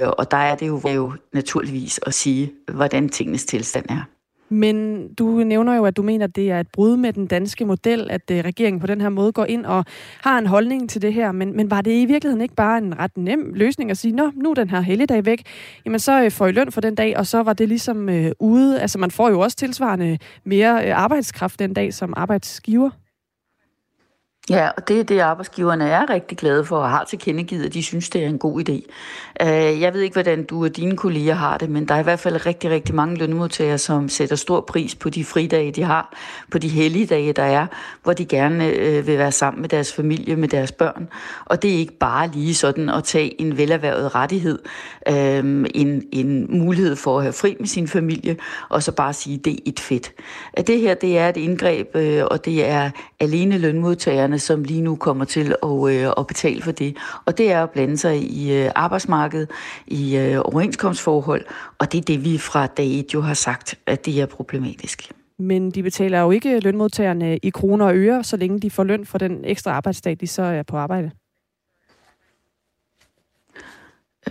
[0.00, 4.04] Og der er det jo, jo naturligvis at sige, hvordan tingenes tilstand er.
[4.50, 7.64] Men du nævner jo, at du mener, at det er et brud med den danske
[7.64, 9.84] model, at øh, regeringen på den her måde går ind og
[10.20, 11.32] har en holdning til det her.
[11.32, 14.30] Men, men var det i virkeligheden ikke bare en ret nem løsning at sige, nå,
[14.34, 15.42] nu er den her helligdag væk,
[15.84, 18.32] jamen så øh, får I løn for den dag, og så var det ligesom øh,
[18.38, 18.80] ude.
[18.80, 22.90] Altså man får jo også tilsvarende mere øh, arbejdskraft den dag som arbejdsgiver.
[24.50, 27.82] Ja, og det er det, arbejdsgiverne er rigtig glade for og har tilkendegivet, at de
[27.82, 28.90] synes, det er en god idé.
[29.46, 32.02] Øh, jeg ved ikke, hvordan du og dine kolleger har det, men der er i
[32.02, 36.16] hvert fald rigtig, rigtig mange lønmodtagere, som sætter stor pris på de fridage, de har,
[36.50, 37.66] på de hellige dage, der er,
[38.02, 41.08] hvor de gerne øh, vil være sammen med deres familie, med deres børn.
[41.44, 44.58] Og det er ikke bare lige sådan at tage en velerhvervet rettighed,
[45.08, 48.36] øh, en, en mulighed for at have fri med sin familie,
[48.68, 50.12] og så bare sige, det er et fedt.
[50.66, 51.88] Det her, det er et indgreb,
[52.30, 52.90] og det er
[53.20, 56.96] alene lønmodtagerne, som lige nu kommer til at, øh, at betale for det.
[57.24, 59.50] Og det er at blande sig i øh, arbejdsmarkedet,
[59.86, 61.44] i øh, overenskomstforhold,
[61.78, 65.12] og det er det, vi fra dag 1 jo har sagt, at det er problematisk.
[65.38, 69.06] Men de betaler jo ikke lønmodtagerne i kroner og øre, så længe de får løn
[69.06, 71.10] for den ekstra arbejdsdag, de så er på arbejde.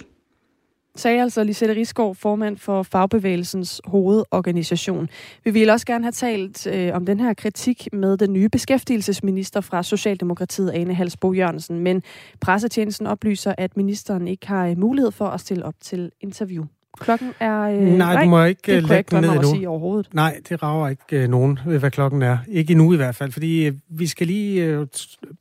[0.96, 5.10] sagde altså Lisette Risgaard, formand for Fagbevægelsens hovedorganisation.
[5.44, 9.62] Vi vil også gerne have talt øh, om den her kritik med den nye beskæftigelsesminister
[9.62, 12.04] fra Socialdemokratiet, Ane Halsbo Jørgensen, men
[12.42, 16.64] pressetjenesten oplyser, at ministeren ikke har øh, mulighed for at stille op til interview.
[17.00, 17.62] Klokken er...
[17.62, 19.50] Øh, nej, du må ikke det øh, lægge den ned endnu.
[19.50, 20.10] Sige overhovedet.
[20.14, 22.38] Nej, det rager ikke øh, nogen, hvad klokken er.
[22.48, 24.88] Ikke endnu i hvert fald, fordi øh, vi skal lige øh,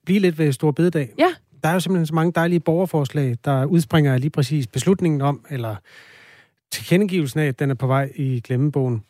[0.04, 1.12] blive lidt ved Stor Bededag.
[1.18, 1.28] Ja,
[1.62, 5.44] der er jo simpelthen så mange dejlige borgerforslag, der udspringer af lige præcis beslutningen om,
[5.50, 5.76] eller
[6.72, 9.02] tilkendegivelsen af, at den er på vej i glemmebogen.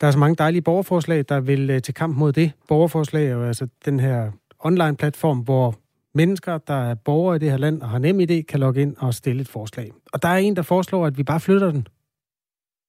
[0.00, 2.52] Der er så mange dejlige borgerforslag, der vil øh, til kamp mod det.
[2.68, 5.74] Borgerforslag er jo altså den her online-platform, hvor
[6.14, 8.96] mennesker, der er borgere i det her land og har nem idé, kan logge ind
[8.96, 9.90] og stille et forslag.
[10.12, 11.80] Og der er en, der foreslår, at vi bare flytter den.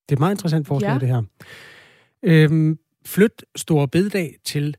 [0.09, 0.99] Det er et meget interessant forslag, ja.
[0.99, 1.23] det her.
[2.23, 4.75] Øhm, flyt Store Bededag til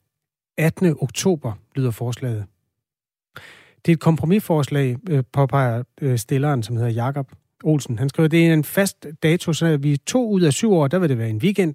[0.59, 0.97] 18.
[1.01, 2.47] oktober, lyder forslaget.
[3.85, 7.33] Det er et kompromisforslag, øh, påpeger øh, stilleren, som hedder Jakob
[7.64, 7.99] Olsen.
[7.99, 10.89] Han skriver, at det er en fast dato, så vi to ud af syv år,
[10.89, 11.74] der vil det være en weekend,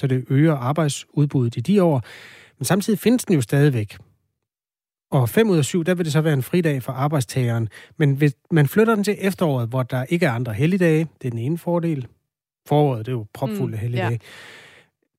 [0.00, 2.02] så det øger arbejdsudbuddet i de år.
[2.58, 3.96] Men samtidig findes den jo stadigvæk.
[5.10, 7.68] Og fem ud af syv, der vil det så være en fridag for arbejdstageren.
[7.96, 11.30] Men hvis man flytter den til efteråret, hvor der ikke er andre helligdage, det er
[11.30, 12.06] den ene fordel.
[12.68, 14.10] Foråret, det er jo propfulde mm, helligdage.
[14.10, 14.18] Ja.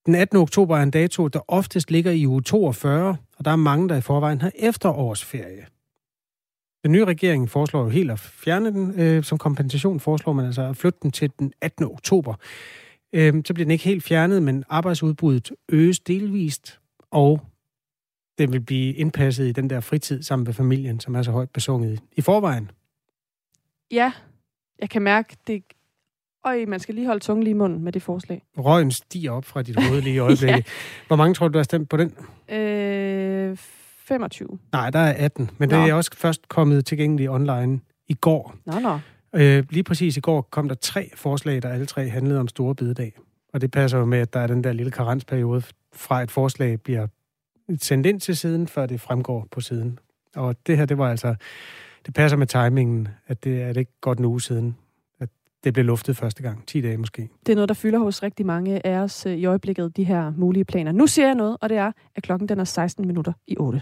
[0.06, 0.38] Den 18.
[0.38, 3.96] oktober er en dato, der oftest ligger i uge 42, og der er mange, der
[3.96, 5.66] i forvejen har efterårsferie.
[6.84, 9.00] Den nye regering foreslår jo helt at fjerne den.
[9.00, 11.86] Øh, som kompensation foreslår man altså at flytte den til den 18.
[11.86, 12.34] oktober.
[13.14, 16.80] Øh, så bliver den ikke helt fjernet, men arbejdsudbuddet øges delvist,
[17.12, 17.42] og
[18.38, 21.50] den vil blive indpasset i den der fritid sammen med familien, som er så højt
[21.50, 22.72] besunget i forvejen.
[23.92, 24.12] Ja,
[24.80, 25.64] jeg kan mærke, det
[26.46, 28.44] Øj, man skal lige holde tungen lige i munden med det forslag.
[28.58, 30.58] Røgen stiger op fra dit hoved lige i øjeblikket.
[30.58, 30.64] ja.
[31.08, 32.16] Hvor mange tror du, du har stemt på den?
[32.50, 33.58] Øh,
[34.08, 34.60] 25.
[34.72, 35.76] Nej, der er 18, men nå.
[35.76, 38.56] det er også først kommet tilgængeligt online i går.
[38.66, 39.00] Nå, nå.
[39.36, 42.76] Øh, lige præcis i går kom der tre forslag, der alle tre handlede om store
[42.76, 43.14] bededag.
[43.54, 45.62] Og det passer jo med, at der er den der lille karensperiode
[45.94, 47.08] fra et forslag bliver
[47.80, 50.00] sendt ind til siden, før det fremgår på siden.
[50.36, 51.36] Og det her, det var altså,
[52.06, 54.78] det passer med timingen, at det er det ikke godt en uge siden,
[55.20, 55.30] at
[55.64, 56.68] det blev luftet første gang.
[56.68, 57.30] 10 dage måske.
[57.46, 60.34] Det er noget, der fylder hos rigtig mange af os øh, i øjeblikket, de her
[60.38, 60.92] mulige planer.
[60.92, 63.82] Nu ser jeg noget, og det er, at klokken den er 16 minutter i 8.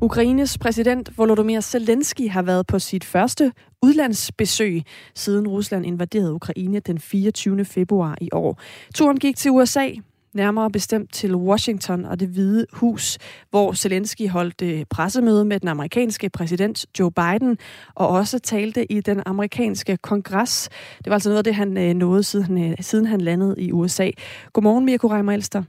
[0.00, 4.82] Ukraines præsident Volodymyr Zelensky har været på sit første udlandsbesøg,
[5.14, 7.64] siden Rusland invaderede Ukraine den 24.
[7.64, 8.60] februar i år.
[8.94, 9.88] Turen gik til USA,
[10.34, 13.18] nærmere bestemt til Washington og det hvide hus,
[13.50, 17.58] hvor Zelensky holdt øh, pressemøde med den amerikanske præsident Joe Biden,
[17.94, 20.68] og også talte i den amerikanske kongres.
[20.98, 23.72] Det var altså noget af det, han øh, nåede, siden han, siden han landede i
[23.72, 24.10] USA.
[24.52, 25.62] Godmorgen, Mirko Reimer Elster.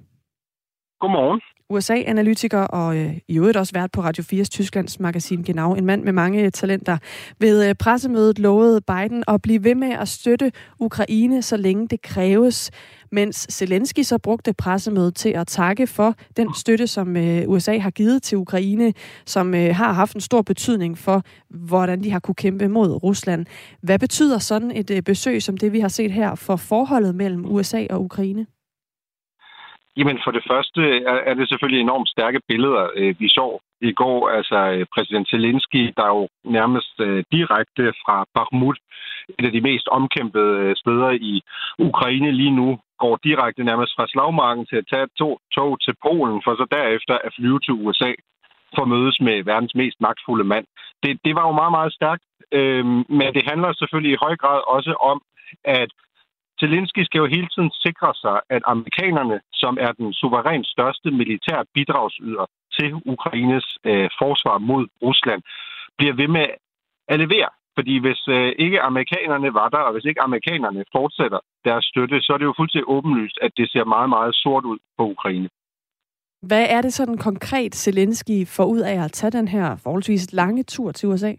[1.00, 1.42] Godmorgen.
[1.70, 5.74] USA-analytiker og øh, i øvrigt også vært på Radio 4's Tysklands magasin Genau.
[5.74, 6.98] En mand med mange øh, talenter.
[7.40, 12.02] Ved øh, pressemødet lovede Biden at blive ved med at støtte Ukraine, så længe det
[12.02, 12.72] kræves.
[13.12, 17.92] Mens Zelensky så brugte pressemødet til at takke for den støtte, som øh, USA har
[17.92, 18.94] givet til Ukraine,
[19.26, 23.46] som øh, har haft en stor betydning for, hvordan de har kunne kæmpe mod Rusland.
[23.82, 27.46] Hvad betyder sådan et øh, besøg som det, vi har set her, for forholdet mellem
[27.46, 28.46] USA og Ukraine?
[29.98, 30.82] Jamen for det første
[31.12, 34.30] er, er det selvfølgelig enormt stærke billeder, øh, vi så i går.
[34.30, 38.78] Altså øh, præsident Zelensky, der jo nærmest øh, direkte fra Bakhmut,
[39.40, 41.42] et af de mest omkæmpede øh, steder i
[41.80, 46.42] Ukraine lige nu, går direkte nærmest fra slagmarken til at tage to tog til Polen,
[46.46, 48.12] for så derefter at flyve til USA
[48.76, 50.66] for at mødes med verdens mest magtfulde mand.
[51.04, 52.86] Det, det var jo meget, meget stærkt, øh,
[53.20, 55.22] men det handler selvfølgelig i høj grad også om,
[55.64, 55.90] at
[56.60, 61.60] Zelensky skal jo hele tiden sikre sig, at amerikanerne, som er den suverænt største militær
[61.74, 62.46] bidragsyder
[62.78, 65.42] til Ukraines øh, forsvar mod Rusland,
[65.98, 66.48] bliver ved med
[67.08, 67.50] at levere.
[67.78, 72.34] Fordi hvis øh, ikke amerikanerne var der, og hvis ikke amerikanerne fortsætter deres støtte, så
[72.34, 75.50] er det jo fuldstændig åbenlyst, at det ser meget, meget sort ud på Ukraine.
[76.42, 80.64] Hvad er det sådan konkret, Zelensky får ud af at tage den her forholdsvis lange
[80.64, 81.34] tur til USA?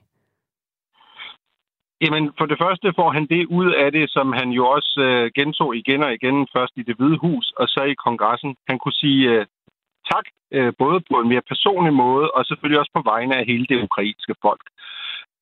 [2.01, 5.31] Jamen, for det første får han det ud af det, som han jo også øh,
[5.35, 8.57] gentog igen og igen, først i det hvide hus, og så i kongressen.
[8.69, 9.47] Han kunne sige øh,
[10.13, 10.27] tak,
[10.57, 13.83] øh, både på en mere personlig måde, og selvfølgelig også på vegne af hele det
[13.83, 14.65] ukrainske folk.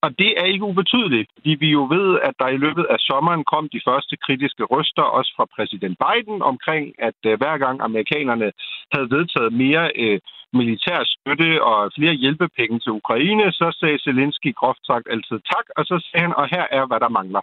[0.04, 3.44] Og det er ikke ubetydeligt, fordi vi jo ved, at der i løbet af sommeren
[3.52, 8.48] kom de første kritiske røster, også fra præsident Biden, omkring, at øh, hver gang amerikanerne
[8.92, 10.20] havde vedtaget mere øh,
[10.52, 15.82] militær støtte og flere hjælpepenge til Ukraine, så sagde Zelensky groft sagt altid tak, og
[15.90, 17.42] så sagde han, og her er, hvad der mangler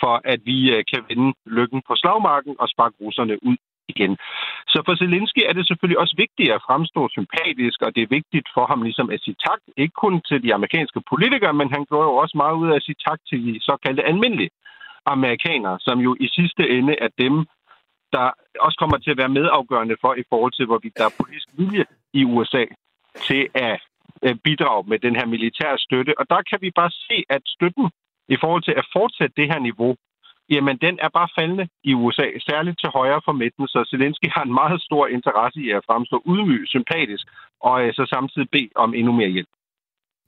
[0.00, 3.56] for at vi øh, kan vinde lykken på slagmarken og sparke russerne ud
[3.88, 4.12] igen.
[4.72, 8.48] Så for Zelensky er det selvfølgelig også vigtigt at fremstå sympatisk, og det er vigtigt
[8.54, 12.08] for ham ligesom at sige tak, ikke kun til de amerikanske politikere, men han gjorde
[12.10, 14.50] jo også meget ud af at sige tak til de såkaldte almindelige
[15.06, 17.34] amerikanere, som jo i sidste ende er dem,
[18.12, 18.26] der
[18.60, 21.84] også kommer til at være medafgørende for i forhold til, hvorvidt der er politisk vilje
[22.12, 22.64] i USA
[23.28, 23.80] til at
[24.24, 26.12] øh, bidrage med den her militære støtte.
[26.20, 27.86] Og der kan vi bare se, at støtten
[28.28, 29.96] i forhold til at fortsætte det her niveau,
[30.50, 34.42] jamen den er bare faldende i USA, særligt til højre for midten, så Zelensky har
[34.42, 37.26] en meget stor interesse i at fremstå ydmyg, sympatisk,
[37.60, 39.48] og øh, så samtidig bede om endnu mere hjælp.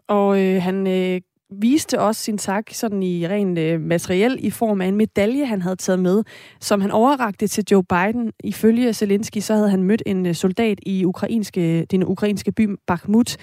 [0.08, 1.20] Og øh, han øh,
[1.50, 5.62] viste også sin tak sådan i ren øh, materiel i form af en medalje, han
[5.62, 6.22] havde taget med,
[6.60, 8.32] som han overrakte til Joe Biden.
[8.44, 13.36] Ifølge Zelensky, så havde han mødt en øh, soldat i ukrainske, den ukrainske by Bakhmut,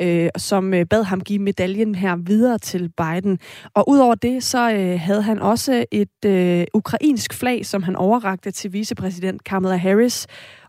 [0.00, 3.38] øh, som øh, bad ham give medaljen her videre til Biden.
[3.74, 8.50] Og udover det, så øh, havde han også et øh, ukrainsk flag, som han overrakte
[8.50, 10.26] til vicepræsident Kamala Harris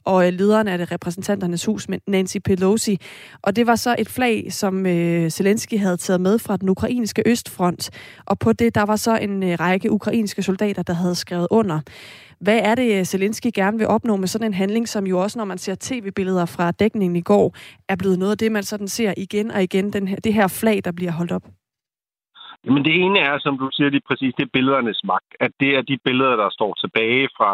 [0.08, 2.98] og øh, lederen af det repræsentanternes hus, Nancy Pelosi.
[3.42, 7.24] Og det var så et flag, som øh, Zelensky havde taget med fra den ukrainske
[7.26, 7.90] østfront.
[8.26, 11.80] Og på det, der var så en øh, række ukrainske soldater, der havde skrevet under.
[12.40, 15.40] Hvad er det, øh, Zelensky gerne vil opnå med sådan en handling, som jo også,
[15.40, 17.56] når man ser tv-billeder fra dækningen i går,
[17.90, 20.48] er blevet noget af det, man sådan ser igen og igen, den her, det her
[20.48, 21.46] flag, der bliver holdt op?
[22.66, 25.32] Jamen det ene er, som du siger lige præcis, det er billedernes magt.
[25.40, 27.52] At det er de billeder, der står tilbage fra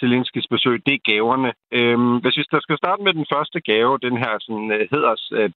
[0.00, 1.50] Zelenskis besøg, det er gaverne.
[1.78, 4.86] Øhm, hvis vi der skal starte med den første gave, den her sådan, øh, uh,
[4.92, 5.50] hedersbevisning, øh,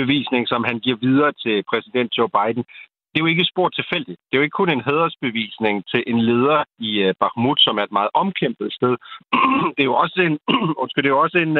[0.00, 2.64] bevisning, som han giver videre til præsident Joe Biden,
[3.10, 4.18] det er jo ikke spor tilfældigt.
[4.26, 7.84] Det er jo ikke kun en hædersbevisning til en leder i uh, Bakhmut, som er
[7.84, 8.94] et meget omkæmpet sted.
[9.74, 10.36] det er jo også en,
[10.82, 11.54] undskyld, det er jo også en,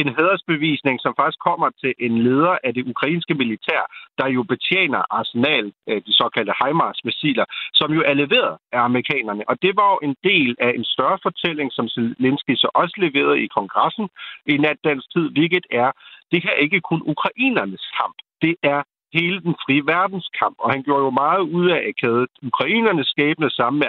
[0.00, 3.82] en hædersbevisning, som faktisk kommer til en leder af det ukrainske militær,
[4.18, 7.46] der jo betjener arsenal, øh, de såkaldte HIMARS-missiler,
[7.78, 9.42] som jo er leveret af amerikanerne.
[9.50, 13.42] Og det var jo en del af en større fortælling, som Zelensky så også leverede
[13.44, 14.06] i kongressen
[14.46, 15.90] i natdansk tid, hvilket er,
[16.32, 18.16] det her ikke kun ukrainernes kamp.
[18.42, 18.82] Det er
[19.18, 23.50] hele den frie verdenskamp, og han gjorde jo meget ud af at kæde ukrainernes skæbne
[23.50, 23.88] sammen med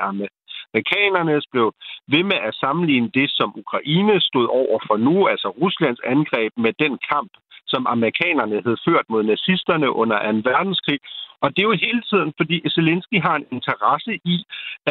[0.74, 1.74] amerikanernes, blev
[2.08, 6.74] ved med at sammenligne det, som Ukraine stod over for nu, altså Ruslands angreb med
[6.84, 7.32] den kamp,
[7.68, 10.50] som amerikanerne havde ført mod nazisterne under 2.
[10.50, 11.00] verdenskrig,
[11.44, 14.38] og det er jo hele tiden, fordi Zelensky har en interesse i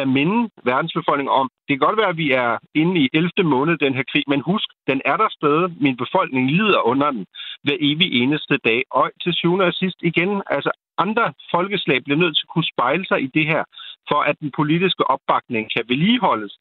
[0.01, 3.31] at minde verdensbefolkningen om, det kan godt være, at vi er inde i 11.
[3.43, 5.67] måned den her krig, men husk, den er der stadig.
[5.85, 7.25] Min befolkning lider under den
[7.63, 8.83] hver evig eneste dag.
[8.91, 13.05] Og til syvende og sidst igen, altså andre folkeslag bliver nødt til at kunne spejle
[13.05, 13.63] sig i det her,
[14.09, 16.53] for at den politiske opbakning kan vedligeholdes.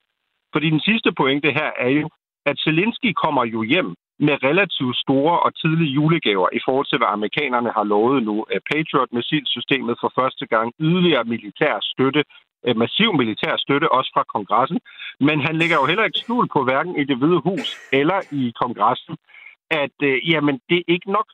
[0.53, 2.09] Fordi den sidste pointe her er jo,
[2.47, 3.95] at Zelensky kommer jo hjem
[4.27, 8.37] med relativt store og tidlige julegaver i forhold til, hvad amerikanerne har lovet nu.
[8.53, 12.23] Øh, Patriot-missilsystemet for første gang, yderligere militær støtte,
[12.67, 14.81] øh, massiv militær støtte, også fra kongressen.
[15.21, 18.53] Men han lægger jo heller ikke skjul på, hverken i det hvide hus eller i
[18.63, 19.17] kongressen,
[19.71, 21.29] at øh, jamen, det er ikke nok.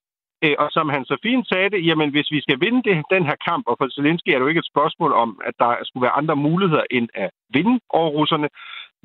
[0.45, 3.25] Øh, og som han så fint sagde det, jamen hvis vi skal vinde det, den
[3.29, 6.07] her kamp, og for Zelensky er det jo ikke et spørgsmål om, at der skulle
[6.07, 8.49] være andre muligheder end at vinde over russerne.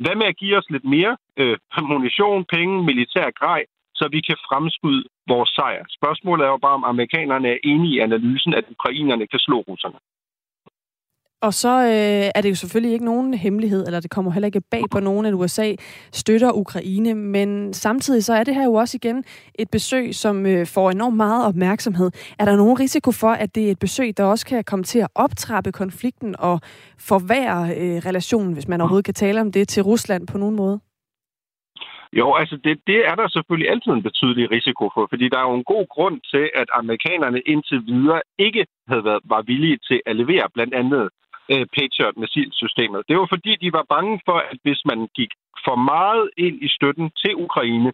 [0.03, 1.57] Hvad med at give os lidt mere øh,
[1.91, 3.61] munition, penge, militær grej,
[3.95, 5.83] så vi kan fremskyde vores sejr.
[5.99, 9.99] Spørgsmålet er jo bare, om amerikanerne er enige i analysen, at ukrainerne kan slå russerne.
[11.43, 14.61] Og så øh, er det jo selvfølgelig ikke nogen hemmelighed, eller det kommer heller ikke
[14.71, 15.75] bag på nogen, at USA
[16.11, 19.23] støtter Ukraine, men samtidig så er det her jo også igen
[19.59, 22.11] et besøg, som øh, får enormt meget opmærksomhed.
[22.39, 24.99] Er der nogen risiko for, at det er et besøg, der også kan komme til
[24.99, 26.59] at optrappe konflikten og
[26.99, 30.79] forværre øh, relationen, hvis man overhovedet kan tale om det, til Rusland på nogen måde?
[32.13, 35.47] Jo, altså det, det er der selvfølgelig altid en betydelig risiko for, fordi der er
[35.49, 40.01] jo en god grund til, at amerikanerne indtil videre ikke havde været, var villige til
[40.05, 41.09] at levere blandt andet
[41.51, 43.01] øh, Patriot-missilsystemet.
[43.09, 45.31] Det var fordi, de var bange for, at hvis man gik
[45.65, 47.91] for meget ind i støtten til Ukraine,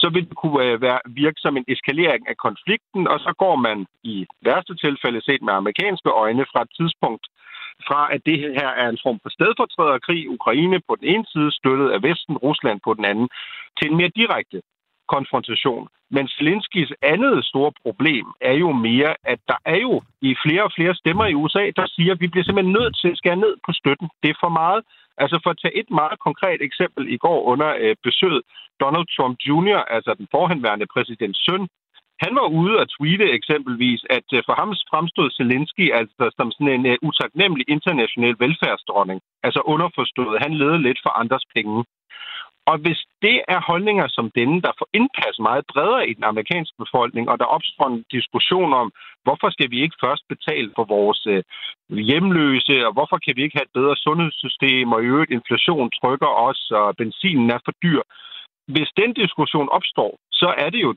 [0.00, 3.56] så vil det kunne øh, være, virke som en eskalering af konflikten, og så går
[3.56, 7.26] man i værste tilfælde set med amerikanske øjne fra et tidspunkt
[7.88, 11.88] fra, at det her er en form for stedfortræderkrig, Ukraine på den ene side, støttet
[11.90, 13.28] af Vesten, Rusland på den anden,
[13.78, 14.62] til en mere direkte
[15.14, 15.88] konfrontation.
[16.10, 20.72] Men Zelenskis andet store problem er jo mere, at der er jo i flere og
[20.76, 23.54] flere stemmer i USA, der siger, at vi bliver simpelthen nødt til at skære ned
[23.66, 24.08] på støtten.
[24.22, 24.80] Det er for meget.
[25.22, 28.42] Altså for at tage et meget konkret eksempel i går under øh, besøget,
[28.80, 31.68] Donald Trump Jr., altså den forhenværende præsidents søn,
[32.24, 36.74] han var ude og tweete eksempelvis, at øh, for ham fremstod Zelensky altså som sådan
[36.76, 39.20] en uh, utaknemmelig international velfærdsdronning.
[39.46, 41.84] Altså underforstået, han leder lidt for andres penge.
[42.70, 46.76] Og hvis det er holdninger som denne, der får indpas meget bredere i den amerikanske
[46.84, 48.92] befolkning, og der opstår en diskussion om,
[49.24, 51.42] hvorfor skal vi ikke først betale for vores øh,
[52.08, 56.30] hjemløse, og hvorfor kan vi ikke have et bedre sundhedssystem, og i øvrigt inflation trykker
[56.48, 58.02] os, og benzinen er for dyr.
[58.74, 60.94] Hvis den diskussion opstår, så er det jo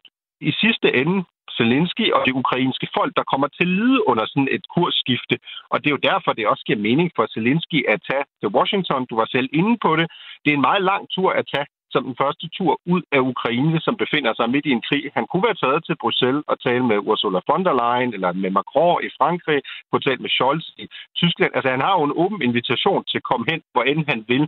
[0.49, 1.17] i sidste ende
[1.57, 5.35] Zelensky og det ukrainske folk, der kommer til at lide under sådan et kursskifte.
[5.71, 9.05] Og det er jo derfor, det også giver mening for Zelensky at tage til Washington.
[9.09, 10.07] Du var selv inde på det.
[10.43, 13.79] Det er en meget lang tur at tage som den første tur ud af Ukraine,
[13.85, 15.03] som befinder sig midt i en krig.
[15.17, 18.51] Han kunne være taget til Bruxelles og tale med Ursula von der Leyen, eller med
[18.57, 20.85] Macron i Frankrig, kunne tale med Scholz i
[21.21, 21.51] Tyskland.
[21.55, 24.45] Altså, han har jo en åben invitation til at komme hen, hvor end han vil.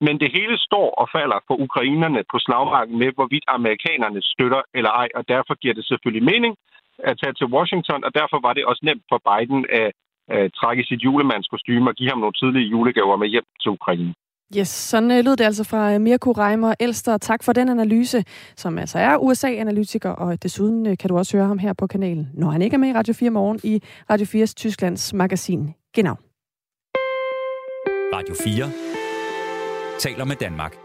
[0.00, 4.90] Men det hele står og falder for ukrainerne på slagmarken med, hvorvidt amerikanerne støtter eller
[4.90, 6.54] ej, og derfor giver det selvfølgelig mening
[6.98, 9.90] at tage til Washington, og derfor var det også nemt for Biden at,
[10.28, 14.14] at trække sit julemandskostyme og give ham nogle tidlige julegaver med hjem til Ukraine.
[14.58, 17.18] Yes, sådan uh, lød det altså fra Mirko Reimer Elster.
[17.18, 18.24] Tak for den analyse,
[18.56, 22.28] som altså er USA-analytiker, og desuden uh, kan du også høre ham her på kanalen,
[22.34, 26.14] når han ikke er med i Radio 4 morgen i Radio 4's Tysklands magasin Genau.
[28.14, 28.93] Radio 4
[30.00, 30.76] taler med Danmark.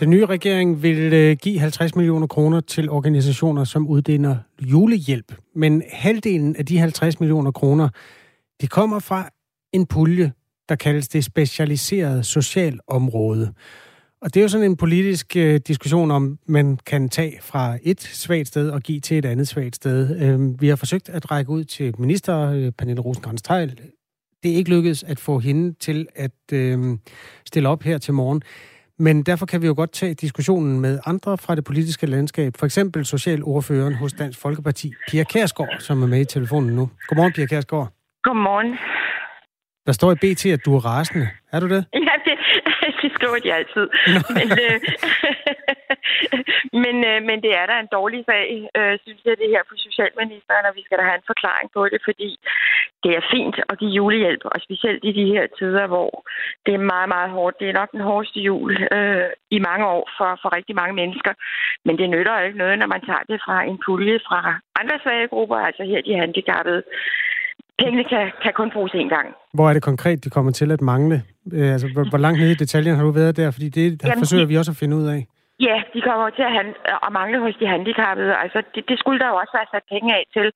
[0.00, 5.34] Den nye regering vil øh, give 50 millioner kroner til organisationer, som uddeler julehjælp.
[5.54, 7.88] Men halvdelen af de 50 millioner kroner,
[8.60, 9.28] de kommer fra
[9.72, 10.32] en pulje,
[10.68, 13.52] der kaldes det specialiserede socialområde.
[14.22, 18.02] Og det er jo sådan en politisk øh, diskussion om, man kan tage fra et
[18.02, 20.20] svagt sted og give til et andet svagt sted.
[20.20, 23.42] Øh, vi har forsøgt at række ud til minister øh, Pernille rosenkrantz
[24.44, 26.78] det er ikke lykkedes at få hende til at øh,
[27.46, 28.42] stille op her til morgen.
[28.98, 32.52] Men derfor kan vi jo godt tage diskussionen med andre fra det politiske landskab.
[32.58, 36.90] For eksempel socialordføreren hos Dansk Folkeparti, Pia Kærsgaard, som er med i telefonen nu.
[37.08, 37.88] Godmorgen, Pia Kærsgaard.
[38.22, 38.78] Godmorgen.
[39.86, 41.28] Der står i BT, at du er rasende.
[41.52, 41.84] Er du det?
[41.92, 42.38] Ja, det,
[43.02, 43.88] det skriver de altid.
[44.36, 44.80] Men, øh,
[46.84, 49.76] Men, øh, men det er da en dårlig sag, øh, synes jeg, det her for
[49.86, 52.30] socialministeren, og vi skal da have en forklaring på det, fordi
[53.04, 56.10] det er fint at give julehjælp, og specielt i de her tider, hvor
[56.66, 57.60] det er meget, meget hårdt.
[57.60, 61.32] Det er nok den hårdeste jul øh, i mange år for, for rigtig mange mennesker,
[61.86, 64.40] men det nytter ikke noget, når man tager det fra en pulje fra
[64.80, 66.82] andre svage grupper, altså her de handicappede.
[67.78, 69.26] Pengene kan, kan kun bruges én gang.
[69.54, 71.22] Hvor er det konkret, de kommer til at mangle?
[71.52, 73.50] Øh, altså, hvor, hvor langt nede i detaljen har du været der?
[73.50, 75.26] Fordi det Jamen, forsøger vi også at finde ud af.
[75.60, 76.76] Ja, de kommer til at, han-
[77.06, 78.32] at mangle hos de handicappede.
[78.42, 80.46] Altså, det, det skulle der jo også være sat penge af til.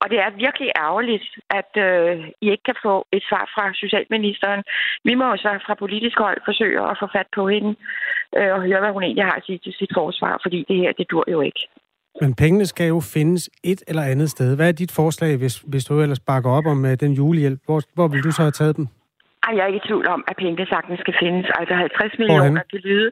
[0.00, 1.26] Og det er virkelig ærgerligt,
[1.60, 4.60] at øh, I ikke kan få et svar fra Socialministeren.
[5.04, 7.70] Vi må jo så fra politisk hold forsøge at få fat på hende
[8.36, 10.92] øh, og høre, hvad hun egentlig har at sige til sit forsvar, fordi det her,
[10.92, 11.62] det dur jo ikke.
[12.20, 14.56] Men pengene skal jo findes et eller andet sted.
[14.56, 17.60] Hvad er dit forslag, hvis, hvis du ellers bakker op om uh, den julehjælp?
[17.64, 18.86] Hvor, hvor vil du så have taget dem?
[19.46, 21.46] Ej, jeg er ikke i tvivl om, at pengene sagtens skal findes.
[21.58, 23.10] Altså 50 millioner kan lyde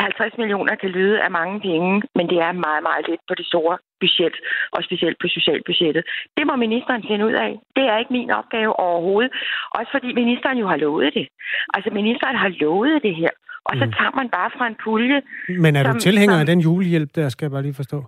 [0.00, 3.46] 50 millioner kan lyde af mange penge, men det er meget, meget lidt på det
[3.52, 4.34] store budget,
[4.74, 6.02] og specielt på socialbudgettet.
[6.36, 7.52] Det må ministeren finde ud af.
[7.76, 9.32] Det er ikke min opgave overhovedet.
[9.78, 11.26] Også fordi ministeren jo har lovet det.
[11.74, 13.32] Altså, ministeren har lovet det her.
[13.68, 13.92] Og så Mm.
[13.98, 15.18] tager man bare fra en pulje.
[15.64, 17.98] Men er du som- tilhænger som- af den julehjælp, der skal jeg bare lige forstå?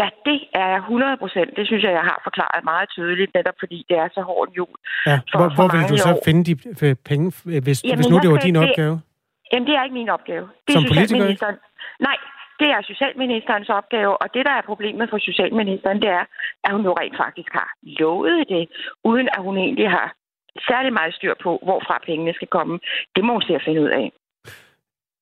[0.00, 1.50] Ja, det er jeg 100 procent.
[1.56, 4.54] Det synes jeg, jeg har forklaret meget tydeligt, netop fordi det er så hård en
[4.54, 4.74] jul.
[5.06, 6.20] Ja, For- hvor, for hvor vil du så år.
[6.24, 6.54] finde de
[6.86, 8.94] øh, penge, øh, hvis, Jamen, hvis nu det var din det- opgave?
[9.52, 10.44] Jamen, det er ikke min opgave.
[10.66, 11.26] Det er Som politiker.
[12.08, 12.18] Nej,
[12.60, 16.24] det er socialministerens opgave, og det, der er problemet for socialministeren, det er,
[16.64, 17.68] at hun jo rent faktisk har
[18.00, 18.64] lovet det,
[19.10, 20.08] uden at hun egentlig har
[20.68, 22.74] særlig meget styr på, hvorfra pengene skal komme.
[23.16, 24.12] Det må hun se at finde ud af.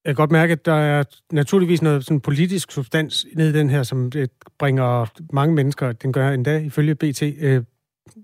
[0.04, 3.70] Jeg kan godt mærke, at der er naturligvis noget sådan politisk substans ned i den
[3.70, 4.28] her, som øh,
[4.58, 7.22] bringer mange mennesker, den gør endda ifølge BT,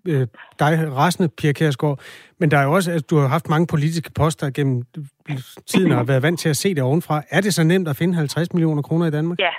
[0.08, 0.26] øh,
[0.58, 2.00] dig rasende, Pia Kjærsgaard.
[2.38, 4.82] Men der er jo også, at du har haft mange politiske poster gennem
[5.66, 7.22] tiden og har været vant til at se det ovenfra.
[7.30, 9.38] Er det så nemt at finde 50 millioner kroner i Danmark?
[9.38, 9.54] Ja,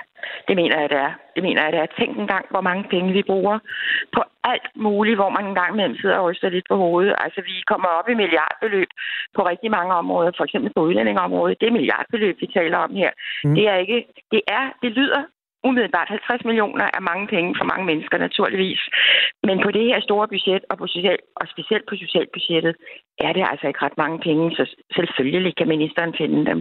[0.48, 1.12] det mener jeg, det er.
[1.34, 1.86] Det mener jeg, det er.
[1.98, 3.58] Tænk engang, hvor mange penge vi bruger
[4.14, 7.14] på alt muligt, hvor man engang imellem sidder og ryster lidt på hovedet.
[7.24, 8.90] Altså, vi kommer op i milliardbeløb
[9.36, 11.60] på rigtig mange områder, for eksempel på udlændingeområdet.
[11.60, 13.10] Det er milliardbeløb, vi taler om her.
[13.44, 13.54] Mm.
[13.54, 13.98] Det er ikke,
[14.32, 15.22] det er, det lyder
[15.68, 18.82] umiddelbart 50 millioner er mange penge for mange mennesker, naturligvis.
[19.48, 22.74] Men på det her store budget, og, på social, og specielt på socialbudgettet,
[23.26, 24.64] er det altså ikke ret mange penge, så
[24.96, 26.60] selvfølgelig kan ministeren finde dem.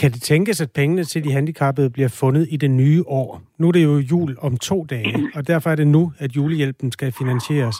[0.00, 3.42] Kan det tænkes, at pengene til de handicappede bliver fundet i det nye år?
[3.58, 6.92] Nu er det jo jul om to dage, og derfor er det nu, at julehjælpen
[6.92, 7.76] skal finansieres.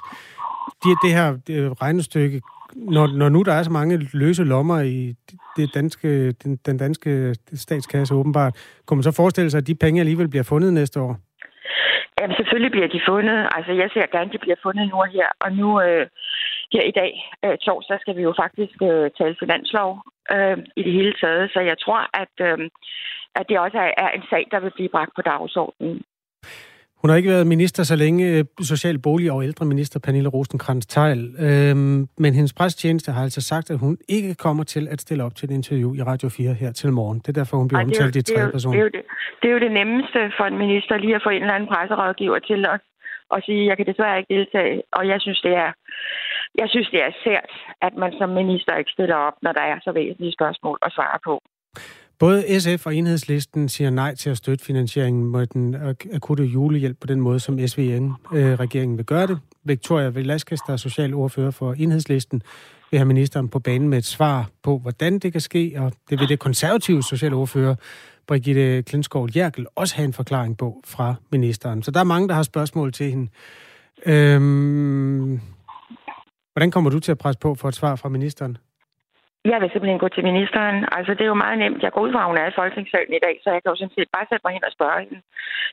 [0.83, 2.41] Det, det her det regnestykke,
[2.75, 5.15] når, når nu der er så mange løse lommer i
[5.57, 8.55] det danske, den, den danske statskasse åbenbart,
[8.87, 11.17] kunne man så forestille sig, at de penge alligevel bliver fundet næste år?
[12.21, 13.39] Jamen, selvfølgelig bliver de fundet.
[13.57, 15.29] Altså, jeg ser gerne, at de bliver fundet nu og her.
[15.45, 16.07] Og nu øh,
[16.73, 17.13] her i dag,
[17.45, 19.91] øh, torsdag, skal vi jo faktisk øh, tale finanslov
[20.35, 21.51] øh, i det hele taget.
[21.55, 22.59] Så jeg tror, at, øh,
[23.39, 26.03] at det også er, er en sag, der vil blive bragt på dagsordenen.
[27.03, 31.21] Hun har ikke været minister så længe, øh, social, bolig og ældreminister Pernille rosenkrantz teil
[31.47, 35.35] øhm, men hendes presstjeneste har altså sagt, at hun ikke kommer til at stille op
[35.37, 37.19] til et interview i Radio 4 her til morgen.
[37.19, 38.73] Det er derfor, hun bliver Ej, jo, omtalt i det, er tredje jo, person.
[38.73, 39.05] det, er jo det,
[39.43, 42.39] det er jo det nemmeste for en minister lige at få en eller anden presserådgiver
[42.39, 42.85] til os
[43.35, 44.83] og sige, jeg kan desværre ikke deltage.
[44.99, 45.71] Og jeg synes, det er,
[46.61, 47.53] jeg synes, det er sært,
[47.87, 51.19] at man som minister ikke stiller op, når der er så væsentlige spørgsmål at svare
[51.29, 51.35] på.
[52.23, 55.77] Både SF og Enhedslisten siger nej til at støtte finansieringen med den
[56.13, 59.39] akutte julehjælp på den måde, som SVN-regeringen vil gøre det.
[59.65, 62.43] Victoria Velasquez, der er socialordfører for Enhedslisten,
[62.91, 66.21] vil have ministeren på banen med et svar på, hvordan det kan ske, og det
[66.21, 67.75] vil det konservative socialordfører,
[68.27, 71.83] Brigitte Klinskov Jerkel, også have en forklaring på fra ministeren.
[71.83, 73.29] Så der er mange, der har spørgsmål til hende.
[74.07, 75.41] Øhm,
[76.53, 78.59] hvordan kommer du til at presse på for et svar fra ministeren?
[79.51, 80.77] Jeg vil simpelthen gå til ministeren.
[80.97, 81.83] Altså, det er jo meget nemt.
[81.83, 83.79] Jeg går ud fra, at hun er i Folketingssalen i dag, så jeg kan jo
[83.79, 85.19] sådan set bare sætte mig hen og spørge hende.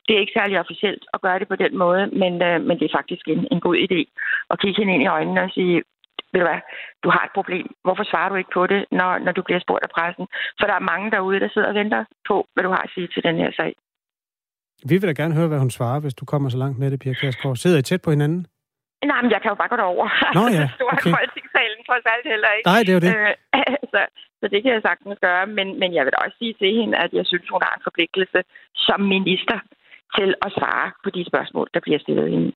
[0.04, 2.86] Det er ikke særlig officielt at gøre det på den måde, men, øh, men det
[2.86, 4.00] er faktisk en, en god idé
[4.52, 5.76] at kigge hende ind i øjnene og sige,
[6.32, 6.60] ved du hvad,
[7.04, 7.66] du har et problem.
[7.84, 10.26] Hvorfor svarer du ikke på det, når, når du bliver spurgt af pressen?
[10.58, 13.08] For der er mange derude, der sidder og venter på, hvad du har at sige
[13.14, 13.72] til den her sag.
[14.90, 17.00] Vi vil da gerne høre, hvad hun svarer, hvis du kommer så langt med det,
[17.00, 17.56] Pia Kærsgaard.
[17.56, 18.46] Sidder I tæt på hinanden?
[19.10, 20.06] Nej, men jeg kan jo bare gå derover.
[20.38, 21.10] Nå ja, stor okay.
[21.10, 22.66] er Folketingssalen trods alt heller ikke.
[22.72, 23.12] Nej, det er jo det.
[23.16, 23.32] Øh,
[23.92, 24.00] så,
[24.40, 27.10] så det kan jeg sagtens gøre, men, men jeg vil også sige til hende, at
[27.18, 28.40] jeg synes, hun har en forpligtelse
[28.86, 29.58] som minister
[30.16, 32.50] til at svare på de spørgsmål, der bliver stillet hende.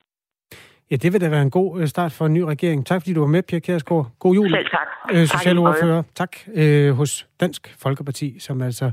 [0.91, 2.87] Ja, det vil da være en god øh, start for en ny regering.
[2.87, 4.07] Tak fordi du var med, Pia Kjærsgaard.
[4.19, 4.51] God jul.
[4.51, 4.89] Selv tak.
[5.13, 6.03] Øh, socialordfører.
[6.15, 8.93] Tak øh, hos Dansk Folkeparti, som altså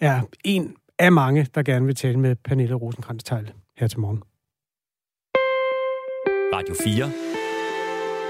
[0.00, 3.30] er en af mange, der gerne vil tale med Pernille rosenkrantz
[3.78, 4.22] her til morgen.
[6.54, 7.10] Radio 4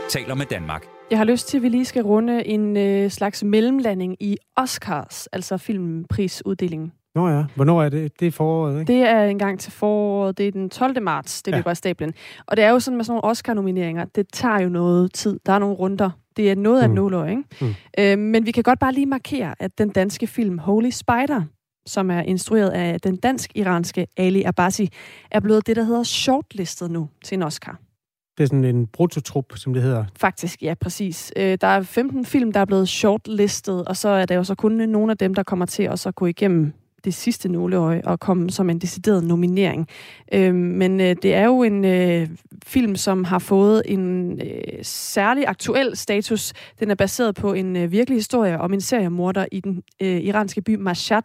[0.09, 0.87] taler med Danmark.
[1.11, 5.27] Jeg har lyst til, at vi lige skal runde en øh, slags mellemlanding i Oscars,
[5.27, 6.93] altså filmprisuddelingen.
[7.15, 8.21] Nå ja, hvornår er det?
[8.21, 8.93] Det er foråret, ikke?
[8.93, 10.39] Det er en gang til foråret.
[10.39, 11.03] Det er den 12.
[11.03, 11.57] marts, det Ja.
[11.57, 12.15] løber af stablen.
[12.47, 14.05] Og det er jo sådan med sådan nogle Oscar-nomineringer.
[14.05, 15.41] Det tager jo noget tid.
[15.47, 16.11] Der er nogle runder.
[16.37, 16.95] Det er noget af et Mm.
[16.95, 17.43] nåløg, ikke?
[17.61, 17.75] Mm.
[17.99, 21.43] Øh, men vi kan godt bare lige markere, at den danske film Holy Spider,
[21.87, 24.89] som er instrueret af den dansk-iranske Ali Abbasi,
[25.31, 27.79] er blevet det, der hedder shortlistet nu til en Oscar.
[28.39, 30.05] Det er sådan en brutotrup, som det hedder.
[30.17, 31.33] Faktisk, ja, præcis.
[31.37, 34.55] Øh, der er 15 film, der er blevet shortlistet, og så er der jo så
[34.55, 36.73] kun nogle af dem, der kommer til at så gå igennem
[37.05, 39.89] det sidste nåleøje og komme som en decideret nominering.
[40.33, 42.29] Øh, men øh, det er jo en øh,
[42.67, 46.53] film, som har fået en øh, særlig aktuel status.
[46.81, 50.63] Den er baseret på en øh, virkelig historie om en seriemorder i den øh, iranske
[50.63, 51.23] by Mashhad,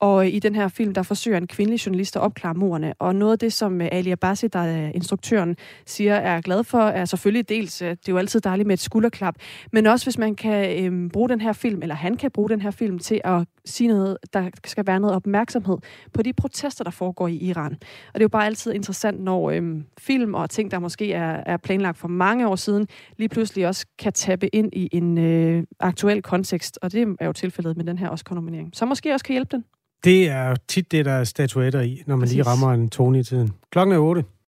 [0.00, 2.94] og i den her film, der forsøger en kvindelig journalist at opklare morderne.
[2.98, 6.78] Og noget af det, som øh, Ali Abbasi, der er instruktøren, siger, er glad for,
[6.78, 9.34] er selvfølgelig dels, øh, det er jo altid dejligt med et skulderklap,
[9.72, 12.60] men også hvis man kan øhm, bruge den her film, eller han kan bruge den
[12.60, 15.76] her film til at sige noget, der skal være noget opmærksomhed
[16.12, 17.72] på de protester, der foregår i Iran.
[18.08, 21.42] Og det er jo bare altid interessant, når øhm, film og ting, der måske er,
[21.46, 25.64] er planlagt for mange år siden, lige pludselig også kan tappe ind i en øh,
[25.80, 26.78] aktuel kontekst.
[26.82, 28.70] Og det er jo tilfældet med den her Oscar-nominering.
[28.72, 29.64] Så måske også kan hjælpe den.
[30.04, 32.52] Det er tit det, der er statuetter i, når man lige Præcis.
[32.52, 33.50] rammer en tone i tiden.
[33.72, 34.24] Klokken er 8.